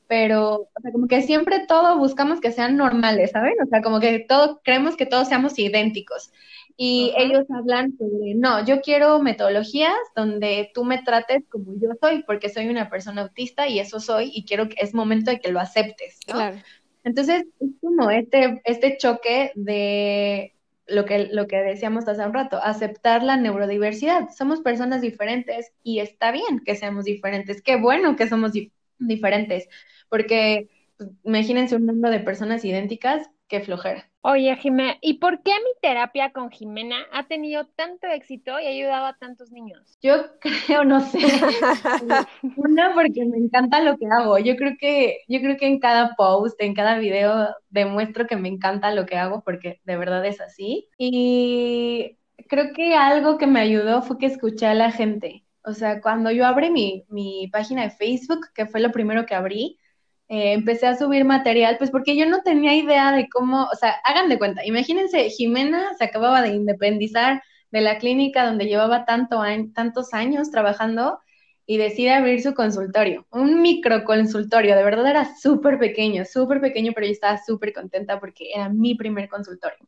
[0.07, 3.55] pero o sea, como que siempre todo buscamos que sean normales, ¿saben?
[3.61, 6.31] O sea, como que todo creemos que todos seamos idénticos.
[6.77, 12.23] Y ellos hablan sobre, no, yo quiero metodologías donde tú me trates como yo soy,
[12.23, 15.51] porque soy una persona autista y eso soy, y quiero que es momento de que
[15.51, 16.57] lo aceptes, Claro.
[17.05, 20.55] Entonces, es como este, este choque de
[20.87, 24.29] lo que, lo que decíamos hace un rato, aceptar la neurodiversidad.
[24.35, 27.61] Somos personas diferentes y está bien que seamos diferentes.
[27.61, 28.53] Qué bueno que somos
[28.97, 29.69] diferentes,
[30.09, 34.09] porque pues, imagínense un mundo de personas idénticas, qué flojera.
[34.21, 38.69] Oye, Jimena, ¿y por qué mi terapia con Jimena ha tenido tanto éxito y ha
[38.69, 39.99] ayudado a tantos niños?
[40.01, 41.19] Yo creo, no sé.
[42.55, 44.39] Una, porque me encanta lo que hago.
[44.39, 48.49] Yo creo que, yo creo que en cada post, en cada video, demuestro que me
[48.49, 50.89] encanta lo que hago porque de verdad es así.
[50.97, 52.17] Y
[52.49, 55.45] creo que algo que me ayudó fue que escuché a la gente.
[55.63, 59.35] O sea, cuando yo abrí mi, mi página de Facebook, que fue lo primero que
[59.35, 59.79] abrí,
[60.27, 63.91] eh, empecé a subir material, pues porque yo no tenía idea de cómo, o sea,
[64.03, 69.41] hagan de cuenta, imagínense, Jimena se acababa de independizar de la clínica donde llevaba tanto
[69.73, 71.19] tantos años trabajando
[71.67, 77.07] y decide abrir su consultorio, un microconsultorio, de verdad era súper pequeño, súper pequeño, pero
[77.07, 79.87] yo estaba súper contenta porque era mi primer consultorio.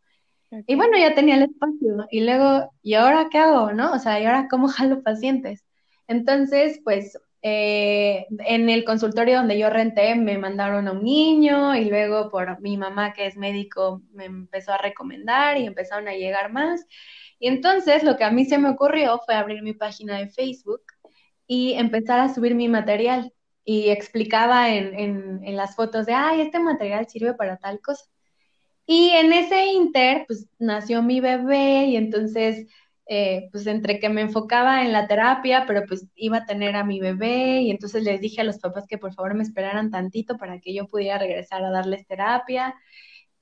[0.65, 3.73] Y bueno, ya tenía el espacio y luego, ¿y ahora qué hago?
[3.73, 3.91] ¿No?
[3.91, 5.65] O sea, ¿y ahora cómo jalo pacientes?
[6.07, 7.19] Entonces, pues
[7.49, 12.59] eh, en el consultorio donde yo renté me mandaron a un niño y luego por
[12.61, 16.85] mi mamá que es médico me empezó a recomendar y empezaron a llegar más.
[17.39, 20.81] Y entonces lo que a mí se me ocurrió fue abrir mi página de Facebook
[21.47, 23.33] y empezar a subir mi material
[23.63, 28.05] y explicaba en, en, en las fotos de, ay, este material sirve para tal cosa.
[28.85, 32.67] Y en ese inter, pues nació mi bebé y entonces
[33.09, 36.83] eh, pues entre que me enfocaba en la terapia, pero pues iba a tener a
[36.83, 40.37] mi bebé y entonces les dije a los papás que por favor me esperaran tantito
[40.37, 42.75] para que yo pudiera regresar a darles terapia.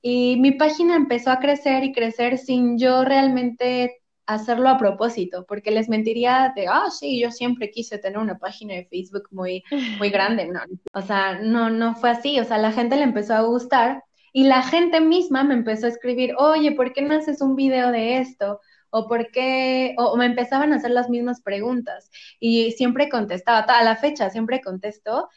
[0.02, 5.70] Y mi página empezó a crecer y crecer sin yo realmente hacerlo a propósito, porque
[5.70, 9.62] les mentiría de, ah, sí, yo siempre quise tener una página de Facebook muy,
[9.98, 10.60] muy grande, no,
[10.92, 14.02] o sea, no, no fue así, o sea, la gente le empezó a gustar
[14.32, 17.90] y la gente misma me empezó a escribir, oye, ¿por qué no haces un video
[17.92, 18.60] de esto?
[18.96, 23.84] O por qué, o, me empezaban a hacer las mismas preguntas y siempre contestaba, a
[23.84, 25.28] la fecha siempre contesto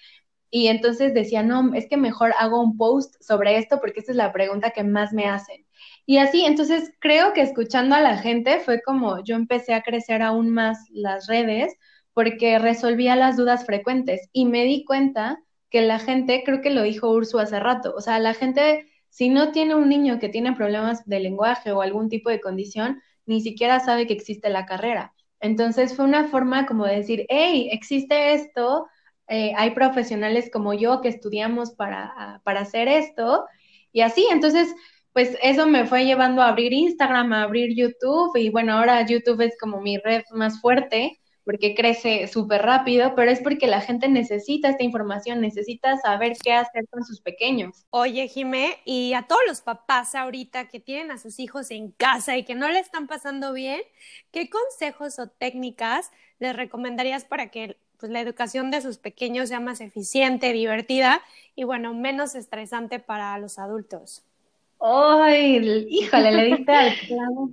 [0.50, 4.18] y entonces decía, no, es que mejor hago un post sobre esto porque esta es
[4.18, 5.66] la pregunta que más me hacen.
[6.06, 10.22] Y así, entonces creo que escuchando a la gente fue como yo empecé a crecer
[10.22, 11.76] aún más las redes
[12.14, 16.84] porque resolvía las dudas frecuentes y me di cuenta que la gente, creo que lo
[16.84, 20.54] dijo Ursu hace rato, o sea, la gente si no tiene un niño que tiene
[20.54, 25.14] problemas de lenguaje o algún tipo de condición, ni siquiera sabe que existe la carrera.
[25.40, 28.88] Entonces fue una forma como de decir, hey, existe esto,
[29.28, 33.46] eh, hay profesionales como yo que estudiamos para, para hacer esto,
[33.92, 34.74] y así, entonces,
[35.14, 39.42] pues eso me fue llevando a abrir Instagram, a abrir YouTube, y bueno, ahora YouTube
[39.42, 44.08] es como mi red más fuerte, porque crece súper rápido, pero es porque la gente
[44.08, 47.88] necesita esta información, necesita saber qué hacer con sus pequeños.
[47.90, 52.38] Oye, Jimé, y a todos los papás ahorita que tienen a sus hijos en casa
[52.38, 53.82] y que no le están pasando bien,
[54.30, 59.60] ¿qué consejos o técnicas les recomendarías para que pues, la educación de sus pequeños sea
[59.60, 61.20] más eficiente, divertida
[61.56, 64.24] y, bueno, menos estresante para los adultos?
[64.80, 65.88] ¡Ay!
[65.90, 67.50] híjole, le diste al clavo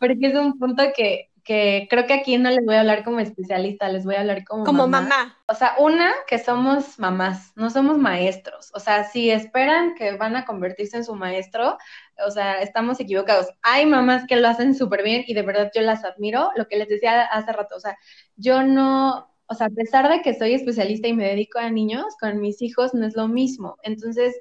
[0.00, 3.20] porque es un punto que que creo que aquí no les voy a hablar como
[3.20, 5.38] especialista, les voy a hablar como, como mamá.
[5.46, 8.72] O sea, una, que somos mamás, no somos maestros.
[8.74, 11.78] O sea, si esperan que van a convertirse en su maestro,
[12.26, 13.46] o sea, estamos equivocados.
[13.62, 16.50] Hay mamás que lo hacen súper bien y de verdad yo las admiro.
[16.56, 17.96] Lo que les decía hace rato, o sea,
[18.34, 22.16] yo no, o sea, a pesar de que soy especialista y me dedico a niños,
[22.20, 23.76] con mis hijos no es lo mismo.
[23.84, 24.34] Entonces,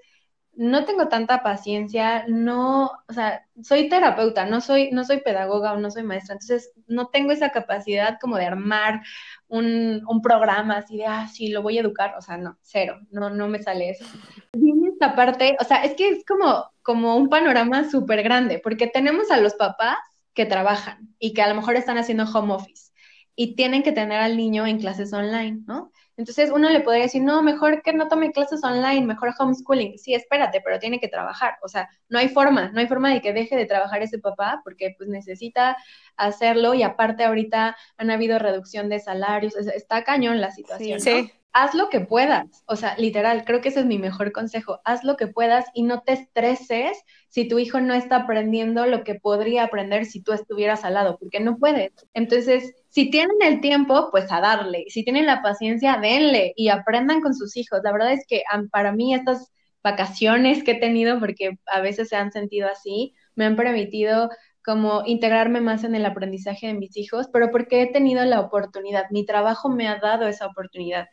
[0.57, 5.77] no tengo tanta paciencia, no, o sea, soy terapeuta, no soy, no soy pedagoga o
[5.77, 9.01] no soy maestra, entonces no tengo esa capacidad como de armar
[9.47, 12.99] un, un, programa así de, ah, sí, lo voy a educar, o sea, no, cero,
[13.11, 14.05] no, no me sale eso.
[14.53, 18.87] Viene esta parte, o sea, es que es como, como un panorama súper grande, porque
[18.87, 19.97] tenemos a los papás
[20.33, 22.91] que trabajan y que a lo mejor están haciendo home office
[23.35, 25.91] y tienen que tener al niño en clases online, ¿no?
[26.17, 29.97] Entonces uno le podría decir, no, mejor que no tome clases online, mejor homeschooling.
[29.97, 31.55] Sí, espérate, pero tiene que trabajar.
[31.61, 34.61] O sea, no hay forma, no hay forma de que deje de trabajar ese papá
[34.63, 35.77] porque pues necesita
[36.17, 40.99] hacerlo y aparte ahorita han habido reducción de salarios, está cañón la situación.
[40.99, 44.81] Sí, Haz lo que puedas, o sea, literal, creo que ese es mi mejor consejo.
[44.83, 49.05] Haz lo que puedas y no te estreses si tu hijo no está aprendiendo lo
[49.05, 51.93] que podría aprender si tú estuvieras al lado, porque no puedes.
[52.13, 54.85] Entonces, si tienen el tiempo, pues a darle.
[54.87, 57.81] Si tienen la paciencia, denle y aprendan con sus hijos.
[57.83, 59.51] La verdad es que para mí estas
[59.83, 64.29] vacaciones que he tenido, porque a veces se han sentido así, me han permitido
[64.63, 69.09] como integrarme más en el aprendizaje de mis hijos, pero porque he tenido la oportunidad,
[69.11, 71.07] mi trabajo me ha dado esa oportunidad,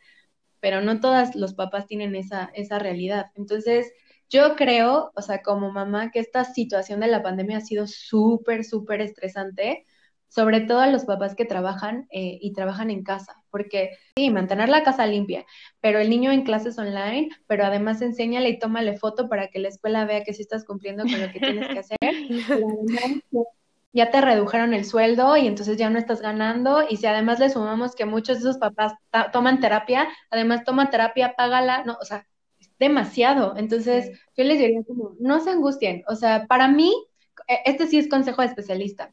[0.61, 3.25] pero no todos los papás tienen esa, esa realidad.
[3.35, 3.91] Entonces,
[4.29, 8.63] yo creo, o sea, como mamá, que esta situación de la pandemia ha sido súper,
[8.63, 9.85] súper estresante
[10.33, 14.67] sobre todo a los papás que trabajan eh, y trabajan en casa, porque sí, mantener
[14.67, 15.45] la casa limpia,
[15.79, 19.67] pero el niño en clases online, pero además enséñale y tómale foto para que la
[19.67, 21.97] escuela vea que sí estás cumpliendo con lo que tienes que hacer.
[23.93, 27.51] ya te redujeron el sueldo y entonces ya no estás ganando y si además le
[27.51, 28.93] sumamos que muchos de esos papás
[29.31, 32.25] toman terapia, además toma terapia, págala, no, o sea,
[32.59, 33.53] es demasiado.
[33.55, 36.91] Entonces, yo les diría como, no se angustien, o sea, para mí,
[37.47, 39.11] e, este sí es consejo de especialista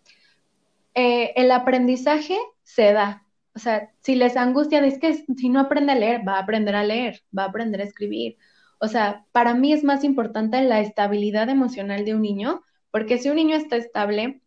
[1.01, 3.27] eh, el aprendizaje se da.
[3.55, 6.77] O sea, si les angustia, es que si no aprende a leer, va a aprender
[6.77, 8.37] a leer, va a aprender a escribir.
[8.79, 13.29] O sea, para mí es más importante la estabilidad emocional de un niño, porque si
[13.29, 14.43] un niño está estable,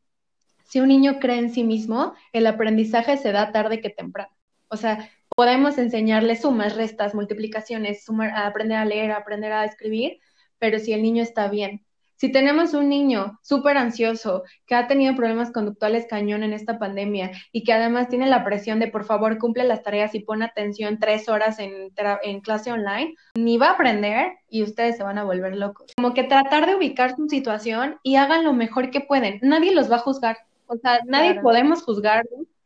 [0.65, 4.31] si un niño cree en sí mismo, el aprendizaje se da tarde que temprano.
[4.69, 10.19] O sea, podemos enseñarle sumas, restas, multiplicaciones, aprender a leer, aprender a escribir,
[10.59, 15.15] pero si el niño está bien, si tenemos un niño súper ansioso que ha tenido
[15.15, 19.37] problemas conductuales cañón en esta pandemia y que además tiene la presión de por favor
[19.37, 21.91] cumple las tareas y pone atención tres horas en,
[22.23, 25.91] en clase online, ni va a aprender y ustedes se van a volver locos.
[25.95, 29.39] Como que tratar de ubicar su situación y hagan lo mejor que pueden.
[29.41, 30.37] Nadie los va a juzgar.
[30.67, 32.25] O sea, nadie podemos juzgar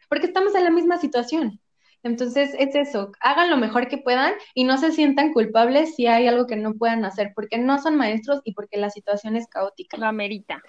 [0.09, 1.59] porque estamos en la misma situación.
[2.03, 6.27] Entonces, es eso, hagan lo mejor que puedan y no se sientan culpables si hay
[6.27, 9.97] algo que no puedan hacer, porque no son maestros y porque la situación es caótica.
[9.97, 10.61] Lo amerita.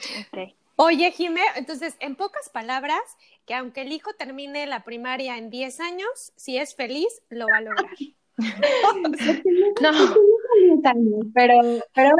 [0.76, 3.00] Oye, Jimé, entonces, en pocas palabras,
[3.46, 7.56] que aunque el hijo termine la primaria en 10 años, si es feliz, lo va
[7.56, 7.90] a lograr.
[9.82, 9.90] no,
[11.34, 11.54] pero,
[11.92, 12.10] pero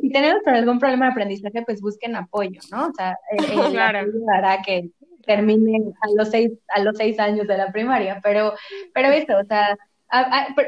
[0.00, 2.88] si tenemos algún problema de aprendizaje, pues busquen apoyo, ¿no?
[2.88, 4.10] O sea, el, claro.
[4.34, 4.90] hará que
[5.28, 8.54] termine a los seis, a los seis años de la primaria, pero,
[8.94, 9.76] pero eso, o sea,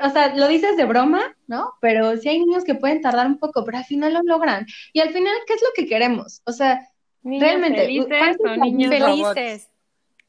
[0.02, 1.72] o sea, lo dices de broma, ¿no?
[1.80, 4.66] Pero sí hay niños que pueden tardar un poco, pero al final lo logran.
[4.92, 6.42] Y al final, ¿qué es lo que queremos?
[6.44, 6.86] O sea,
[7.24, 9.70] realmente, felices niños felices?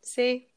[0.02, 0.48] Sí.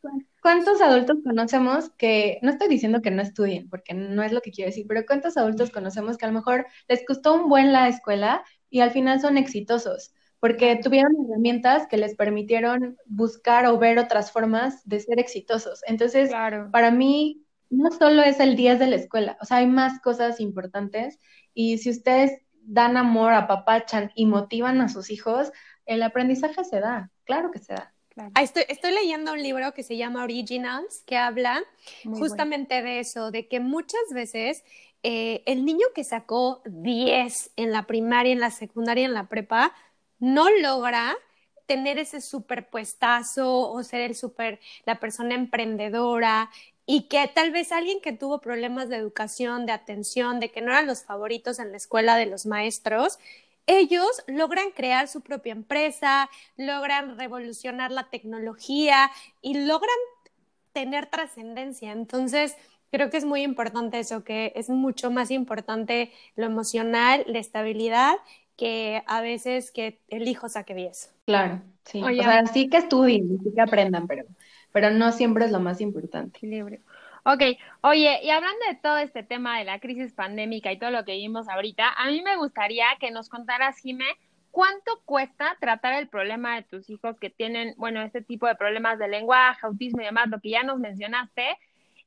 [0.41, 4.53] ¿Cuántos adultos conocemos que, no estoy diciendo que no estudien, porque no es lo que
[4.53, 7.89] quiero decir, pero cuántos adultos conocemos que a lo mejor les costó un buen la
[7.89, 10.13] escuela y al final son exitosos?
[10.45, 15.81] Porque tuvieron herramientas que les permitieron buscar o ver otras formas de ser exitosos.
[15.87, 16.31] Entonces,
[16.71, 20.41] para mí, no solo es el 10 de la escuela, o sea, hay más cosas
[20.41, 21.19] importantes
[21.55, 25.51] y si ustedes dan amor, apapachan y motivan a sus hijos,
[25.87, 27.95] el aprendizaje se da, claro que se da.
[28.35, 31.65] Ah, estoy, estoy, leyendo un libro que se llama Originals, que habla
[32.05, 34.63] justamente de eso, de que muchas veces
[35.03, 39.73] eh, el niño que sacó 10 en la primaria, en la secundaria, en la prepa,
[40.25, 41.17] no logra
[41.67, 46.51] tener ese superpuestazo o ser el super, la persona emprendedora
[46.87, 50.71] y que tal vez alguien que tuvo problemas de educación, de atención, de que no
[50.71, 53.19] eran los favoritos en la escuela de los maestros,
[53.67, 59.11] ellos logran crear su propia empresa, logran revolucionar la tecnología
[59.43, 59.97] y logran
[60.73, 61.93] tener trascendencia.
[61.93, 62.57] Entonces,
[62.91, 68.17] creo que es muy importante eso, que es mucho más importante lo emocional, la estabilidad,
[68.57, 71.15] que a veces que el hijo saque 10.
[71.27, 72.03] Claro, sí.
[72.03, 74.25] o sea, sí que estudien, sí que aprendan, pero,
[74.73, 76.39] pero no siempre es lo más importante.
[76.39, 76.81] Equilibrio.
[77.27, 77.43] Ok,
[77.81, 81.13] oye, y hablando de todo este tema de la crisis pandémica y todo lo que
[81.13, 84.05] vimos ahorita, a mí me gustaría que nos contaras, Jime,
[84.51, 88.99] ¿cuánto cuesta tratar el problema de tus hijos que tienen, bueno, este tipo de problemas
[88.99, 91.57] de lenguaje, autismo y demás, lo que ya nos mencionaste?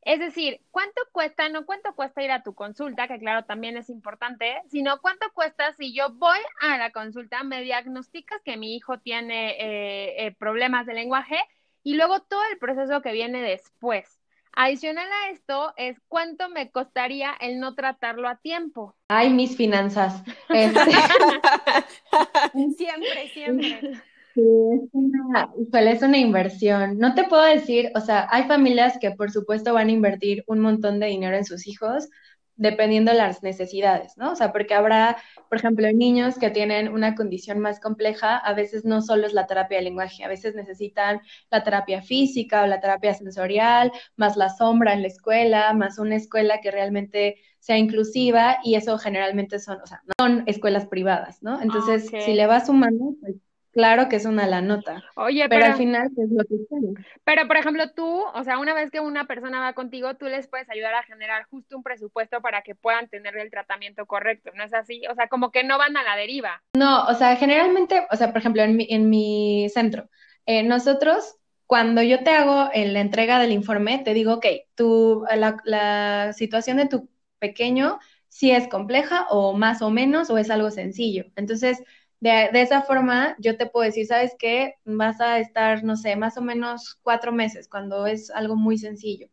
[0.07, 3.89] Es decir, ¿cuánto cuesta, no cuánto cuesta ir a tu consulta, que claro, también es
[3.89, 8.99] importante, sino cuánto cuesta si yo voy a la consulta, me diagnosticas que mi hijo
[8.99, 11.35] tiene eh, eh, problemas de lenguaje
[11.83, 14.21] y luego todo el proceso que viene después?
[14.53, 18.95] Adicional a esto es cuánto me costaría el no tratarlo a tiempo.
[19.09, 20.23] Ay, mis finanzas.
[20.49, 20.79] Este.
[22.77, 24.01] siempre, siempre.
[24.37, 25.51] Sí, es una,
[25.91, 26.99] es una inversión.
[26.99, 30.59] No te puedo decir, o sea, hay familias que por supuesto van a invertir un
[30.59, 32.07] montón de dinero en sus hijos,
[32.55, 34.33] dependiendo de las necesidades, ¿no?
[34.33, 35.17] O sea, porque habrá,
[35.49, 39.47] por ejemplo, niños que tienen una condición más compleja, a veces no solo es la
[39.47, 41.19] terapia de lenguaje, a veces necesitan
[41.49, 46.15] la terapia física o la terapia sensorial, más la sombra en la escuela, más una
[46.15, 51.41] escuela que realmente sea inclusiva y eso generalmente son, o sea, no son escuelas privadas,
[51.41, 51.59] ¿no?
[51.59, 53.35] Entonces, si le vas sumando, pues
[53.77, 55.03] Claro que es una la nota.
[55.15, 57.05] Oye, pero, al final es lo que quieren.
[57.23, 60.47] Pero, por ejemplo, tú, o sea, una vez que una persona va contigo, tú les
[60.47, 64.63] puedes ayudar a generar justo un presupuesto para que puedan tener el tratamiento correcto, ¿no
[64.63, 65.03] es así?
[65.11, 66.63] O sea, como que no van a la deriva.
[66.73, 70.09] No, o sea, generalmente, o sea, por ejemplo, en mi, en mi centro,
[70.47, 71.35] eh, nosotros,
[71.67, 76.33] cuando yo te hago en la entrega del informe, te digo, ok, tu, la, la
[76.33, 81.25] situación de tu pequeño si es compleja o más o menos o es algo sencillo.
[81.35, 81.83] Entonces,
[82.19, 84.75] de, esa forma, yo te puedo decir, ¿sabes qué?
[84.85, 89.27] Vas a estar, no sé, más o menos cuatro meses, cuando es algo muy sencillo.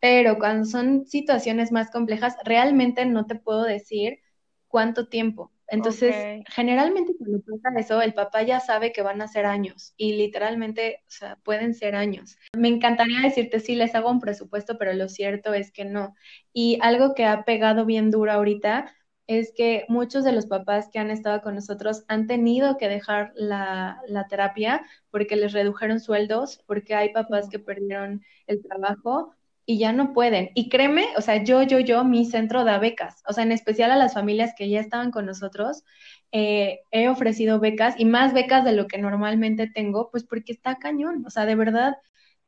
[0.00, 4.20] Pero cuando son situaciones más complejas, realmente no te puedo decir
[4.66, 5.52] cuánto tiempo.
[5.68, 10.14] Entonces, generalmente cuando pasa eso, el papá ya sabe que van a ser años y
[10.14, 12.36] literalmente, o sea, pueden ser años.
[12.54, 16.14] Me encantaría decirte, sí, les hago un presupuesto, pero lo cierto es que no.
[16.52, 18.94] Y algo que ha pegado bien duro ahorita
[19.26, 23.32] es que muchos de los papás que han estado con nosotros han tenido que dejar
[23.34, 29.92] la, terapia porque les redujeron sueldos, porque hay papás que perdieron el trabajo y ya
[29.92, 30.50] no pueden.
[30.54, 33.90] Y créeme, o sea, yo, yo, yo, mi centro da becas, o sea, en especial
[33.90, 35.84] a las familias que ya estaban con nosotros,
[36.32, 40.76] eh, he ofrecido becas y más becas de lo que normalmente tengo, pues porque está
[40.76, 41.94] cañón, o sea, de verdad,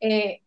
[0.01, 0.44] eh,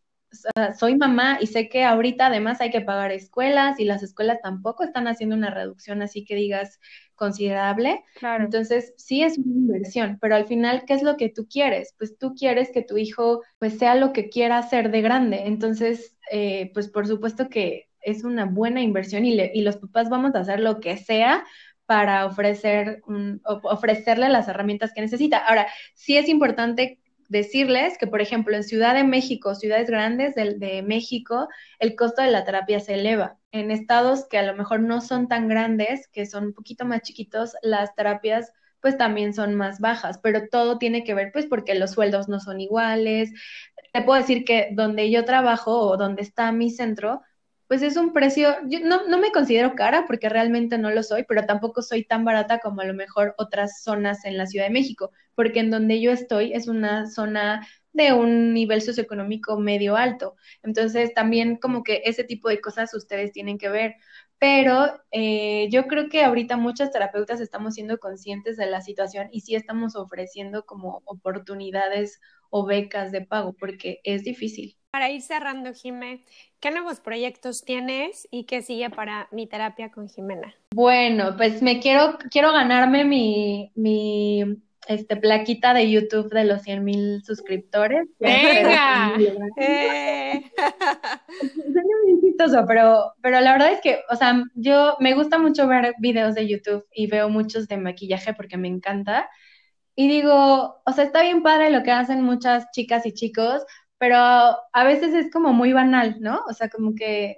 [0.78, 4.84] soy mamá y sé que ahorita además hay que pagar escuelas y las escuelas tampoco
[4.84, 6.80] están haciendo una reducción así que digas
[7.16, 8.04] considerable.
[8.16, 8.46] Claro.
[8.46, 11.96] Entonces, sí es una inversión, pero al final, ¿qué es lo que tú quieres?
[11.98, 15.44] Pues tú quieres que tu hijo pues sea lo que quiera hacer de grande.
[15.46, 20.36] Entonces, eh, pues por supuesto que es una buena inversión y, y los papás vamos
[20.36, 21.44] a hacer lo que sea
[21.86, 23.02] para ofrecer
[23.44, 25.38] ofrecerle las herramientas que necesita.
[25.38, 27.00] Ahora, sí es importante
[27.30, 31.48] decirles que, por ejemplo, en Ciudad de México, ciudades grandes de, de, México,
[31.80, 33.38] el costo de la terapia se eleva.
[33.52, 37.02] En estados que a lo mejor no son tan grandes, que son un poquito más
[37.02, 38.52] chiquitos, las terapias
[38.82, 42.40] pues también son más bajas, pero todo tiene que ver pues porque los sueldos no
[42.40, 43.32] son iguales.
[43.94, 47.22] Te puedo decir que donde yo trabajo o donde está mi centro,
[47.68, 51.46] pues es un precio, yo no, me considero cara porque realmente no lo soy, pero
[51.46, 55.12] tampoco soy tan barata como a lo mejor otras zonas en la Ciudad de México,
[55.36, 60.36] porque en donde yo estoy es una zona de un nivel socioeconómico medio alto.
[60.64, 63.96] Entonces también como que ese tipo de cosas ustedes tienen que ver.
[64.40, 69.42] Pero eh, yo creo que ahorita muchas terapeutas estamos siendo conscientes de la situación y
[69.42, 74.77] sí estamos ofreciendo como oportunidades o becas de pago porque es difícil.
[74.92, 76.24] Para ir cerrando, Jimé,
[76.60, 80.56] ¿qué nuevos proyectos tienes y qué sigue para mi terapia con Jimena?
[80.74, 84.44] Bueno, pues me quiero, quiero ganarme mi, mi
[84.88, 88.08] este, plaquita de YouTube de los 100 mil suscriptores.
[88.20, 89.14] ¡Venga!
[89.60, 90.52] Eh.
[92.68, 96.48] pero, pero la verdad es que, o sea, yo me gusta mucho ver videos de
[96.48, 99.30] YouTube y veo muchos de maquillaje porque me encanta.
[99.96, 103.66] Y digo, o sea, está bien padre lo que hacen muchas chicas y chicos,
[103.98, 106.44] pero a veces es como muy banal, ¿no?
[106.50, 107.38] O sea, como que,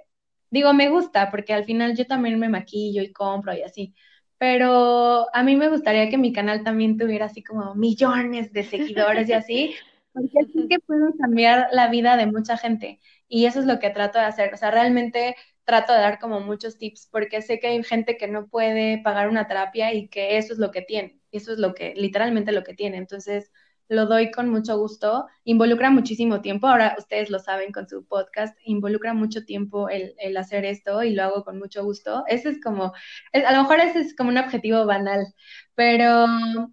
[0.50, 3.94] digo, me gusta porque al final yo también me maquillo y compro y así
[4.38, 9.28] pero a mí me gustaría que mi canal también tuviera así como millones de seguidores
[9.28, 9.74] y así,
[10.14, 13.90] porque así que puedo cambiar la vida de mucha gente y eso es lo que
[13.90, 17.66] trato de hacer, o sea, realmente trato de dar como muchos tips porque sé que
[17.66, 21.20] hay gente que no puede pagar una terapia y que eso es lo que tiene,
[21.32, 23.52] eso es lo que, literalmente lo que tiene, entonces
[23.90, 25.26] lo doy con mucho gusto.
[25.44, 30.64] Involucra muchísimo tiempo, ahora ustedes lo saben con su podcast, involucra mucho tiempo el, hacer
[30.64, 32.24] esto y lo hago con mucho gusto.
[32.28, 32.92] Ese es como,
[33.32, 35.26] a lo mejor ese es como un objetivo banal,
[35.74, 36.26] pero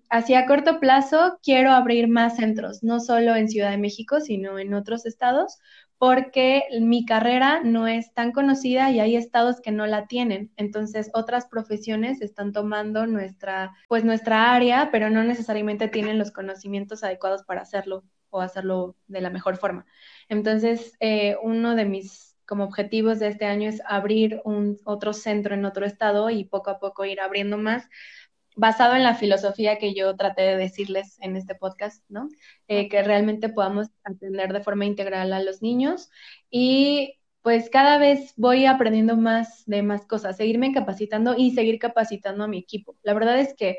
[0.10, 4.76] hacia corto plazo quiero abrir más centros, no solo en Ciudad de México, sino en
[4.76, 5.58] otros estados,
[5.98, 10.52] porque mi carrera no es tan conocida y hay estados que no la tienen.
[10.56, 17.04] Entonces, otras profesiones están tomando nuestra, pues nuestra área, pero no necesariamente tienen los conocimientos
[17.04, 19.86] adecuados para hacerlo o hacerlo de la mejor forma.
[20.30, 25.54] Entonces, eh, uno de mis como objetivos de este año es abrir un otro centro
[25.54, 27.90] en otro estado y poco a poco ir abriendo más
[28.58, 32.28] basado en la filosofía que yo traté de decirles en este podcast, ¿no?
[32.68, 36.10] Eh, que realmente podamos atender de forma integral a los niños
[36.50, 42.44] y pues cada vez voy aprendiendo más de más cosas, seguirme capacitando y seguir capacitando
[42.44, 42.98] a mi equipo.
[43.04, 43.78] La verdad es que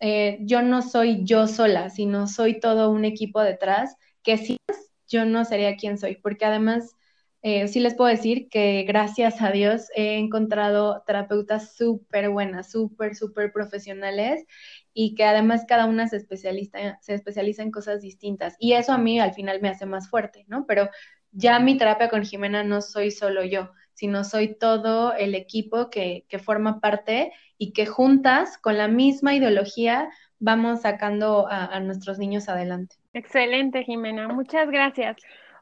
[0.00, 4.58] eh, yo no soy yo sola, sino soy todo un equipo detrás que si
[5.06, 6.96] yo no sería quien soy, porque además
[7.46, 13.14] eh, sí les puedo decir que gracias a Dios he encontrado terapeutas súper buenas, súper,
[13.14, 14.46] súper profesionales
[14.94, 18.56] y que además cada una se especializa, se especializa en cosas distintas.
[18.58, 20.64] Y eso a mí al final me hace más fuerte, ¿no?
[20.66, 20.88] Pero
[21.32, 26.24] ya mi terapia con Jimena no soy solo yo, sino soy todo el equipo que,
[26.30, 32.48] que forma parte y que juntas, con la misma ideología, vamos sacando a nuestros niños
[32.48, 32.96] adelante.
[33.12, 34.28] Excelente, Jimena.
[34.28, 35.16] Muchas gracias.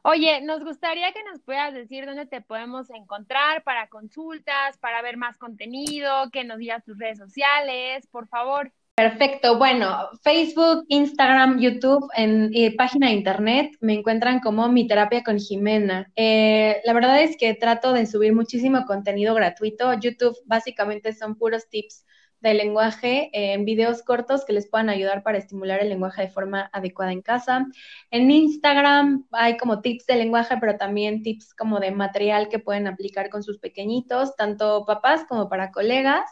[0.05, 5.15] Oye, nos gustaría que nos puedas decir dónde te podemos encontrar para consultas, para ver
[5.15, 8.73] más contenido, que nos digas tus redes sociales, por favor.
[8.95, 15.39] Perfecto, bueno, Facebook, Instagram, YouTube, en página de internet me encuentran como mi terapia con
[15.39, 16.11] Jimena.
[16.17, 19.93] Eh, la verdad es que trato de subir muchísimo contenido gratuito.
[19.93, 22.05] YouTube básicamente son puros tips
[22.43, 26.69] de lenguaje en videos cortos que les puedan ayudar para estimular el lenguaje de forma
[26.73, 27.65] adecuada en casa.
[28.11, 32.85] En Instagram hay como tips de lenguaje, pero también tips como de material que pueden
[32.87, 36.29] aplicar con sus pequeñitos, tanto papás como para colegas.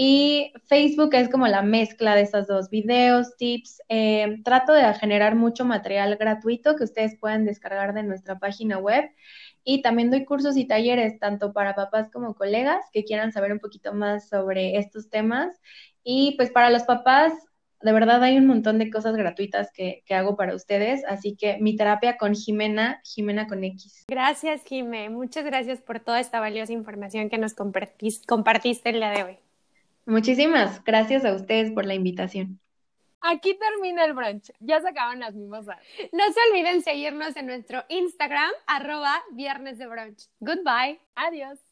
[0.00, 3.82] Y Facebook es como la mezcla de esos dos videos, tips.
[3.88, 9.10] Eh, trato de generar mucho material gratuito que ustedes puedan descargar de nuestra página web.
[9.70, 13.58] Y también doy cursos y talleres tanto para papás como colegas que quieran saber un
[13.58, 15.60] poquito más sobre estos temas.
[16.02, 17.34] Y pues para los papás,
[17.82, 21.04] de verdad hay un montón de cosas gratuitas que, hago para ustedes.
[21.06, 24.06] Así que mi terapia con Jimena, Jimena con X.
[24.08, 25.10] Gracias, Jimé.
[25.10, 29.36] Muchas gracias por toda esta valiosa información que nos compartiste el día de hoy.
[30.06, 32.58] Muchísimas gracias a ustedes por la invitación.
[33.20, 34.52] Aquí termina el brunch.
[34.60, 35.76] Ya se acaban las mimosas.
[36.12, 40.28] No se olviden seguirnos en nuestro Instagram, arroba viernes de brunch.
[40.40, 41.00] Goodbye.
[41.14, 41.67] Adiós.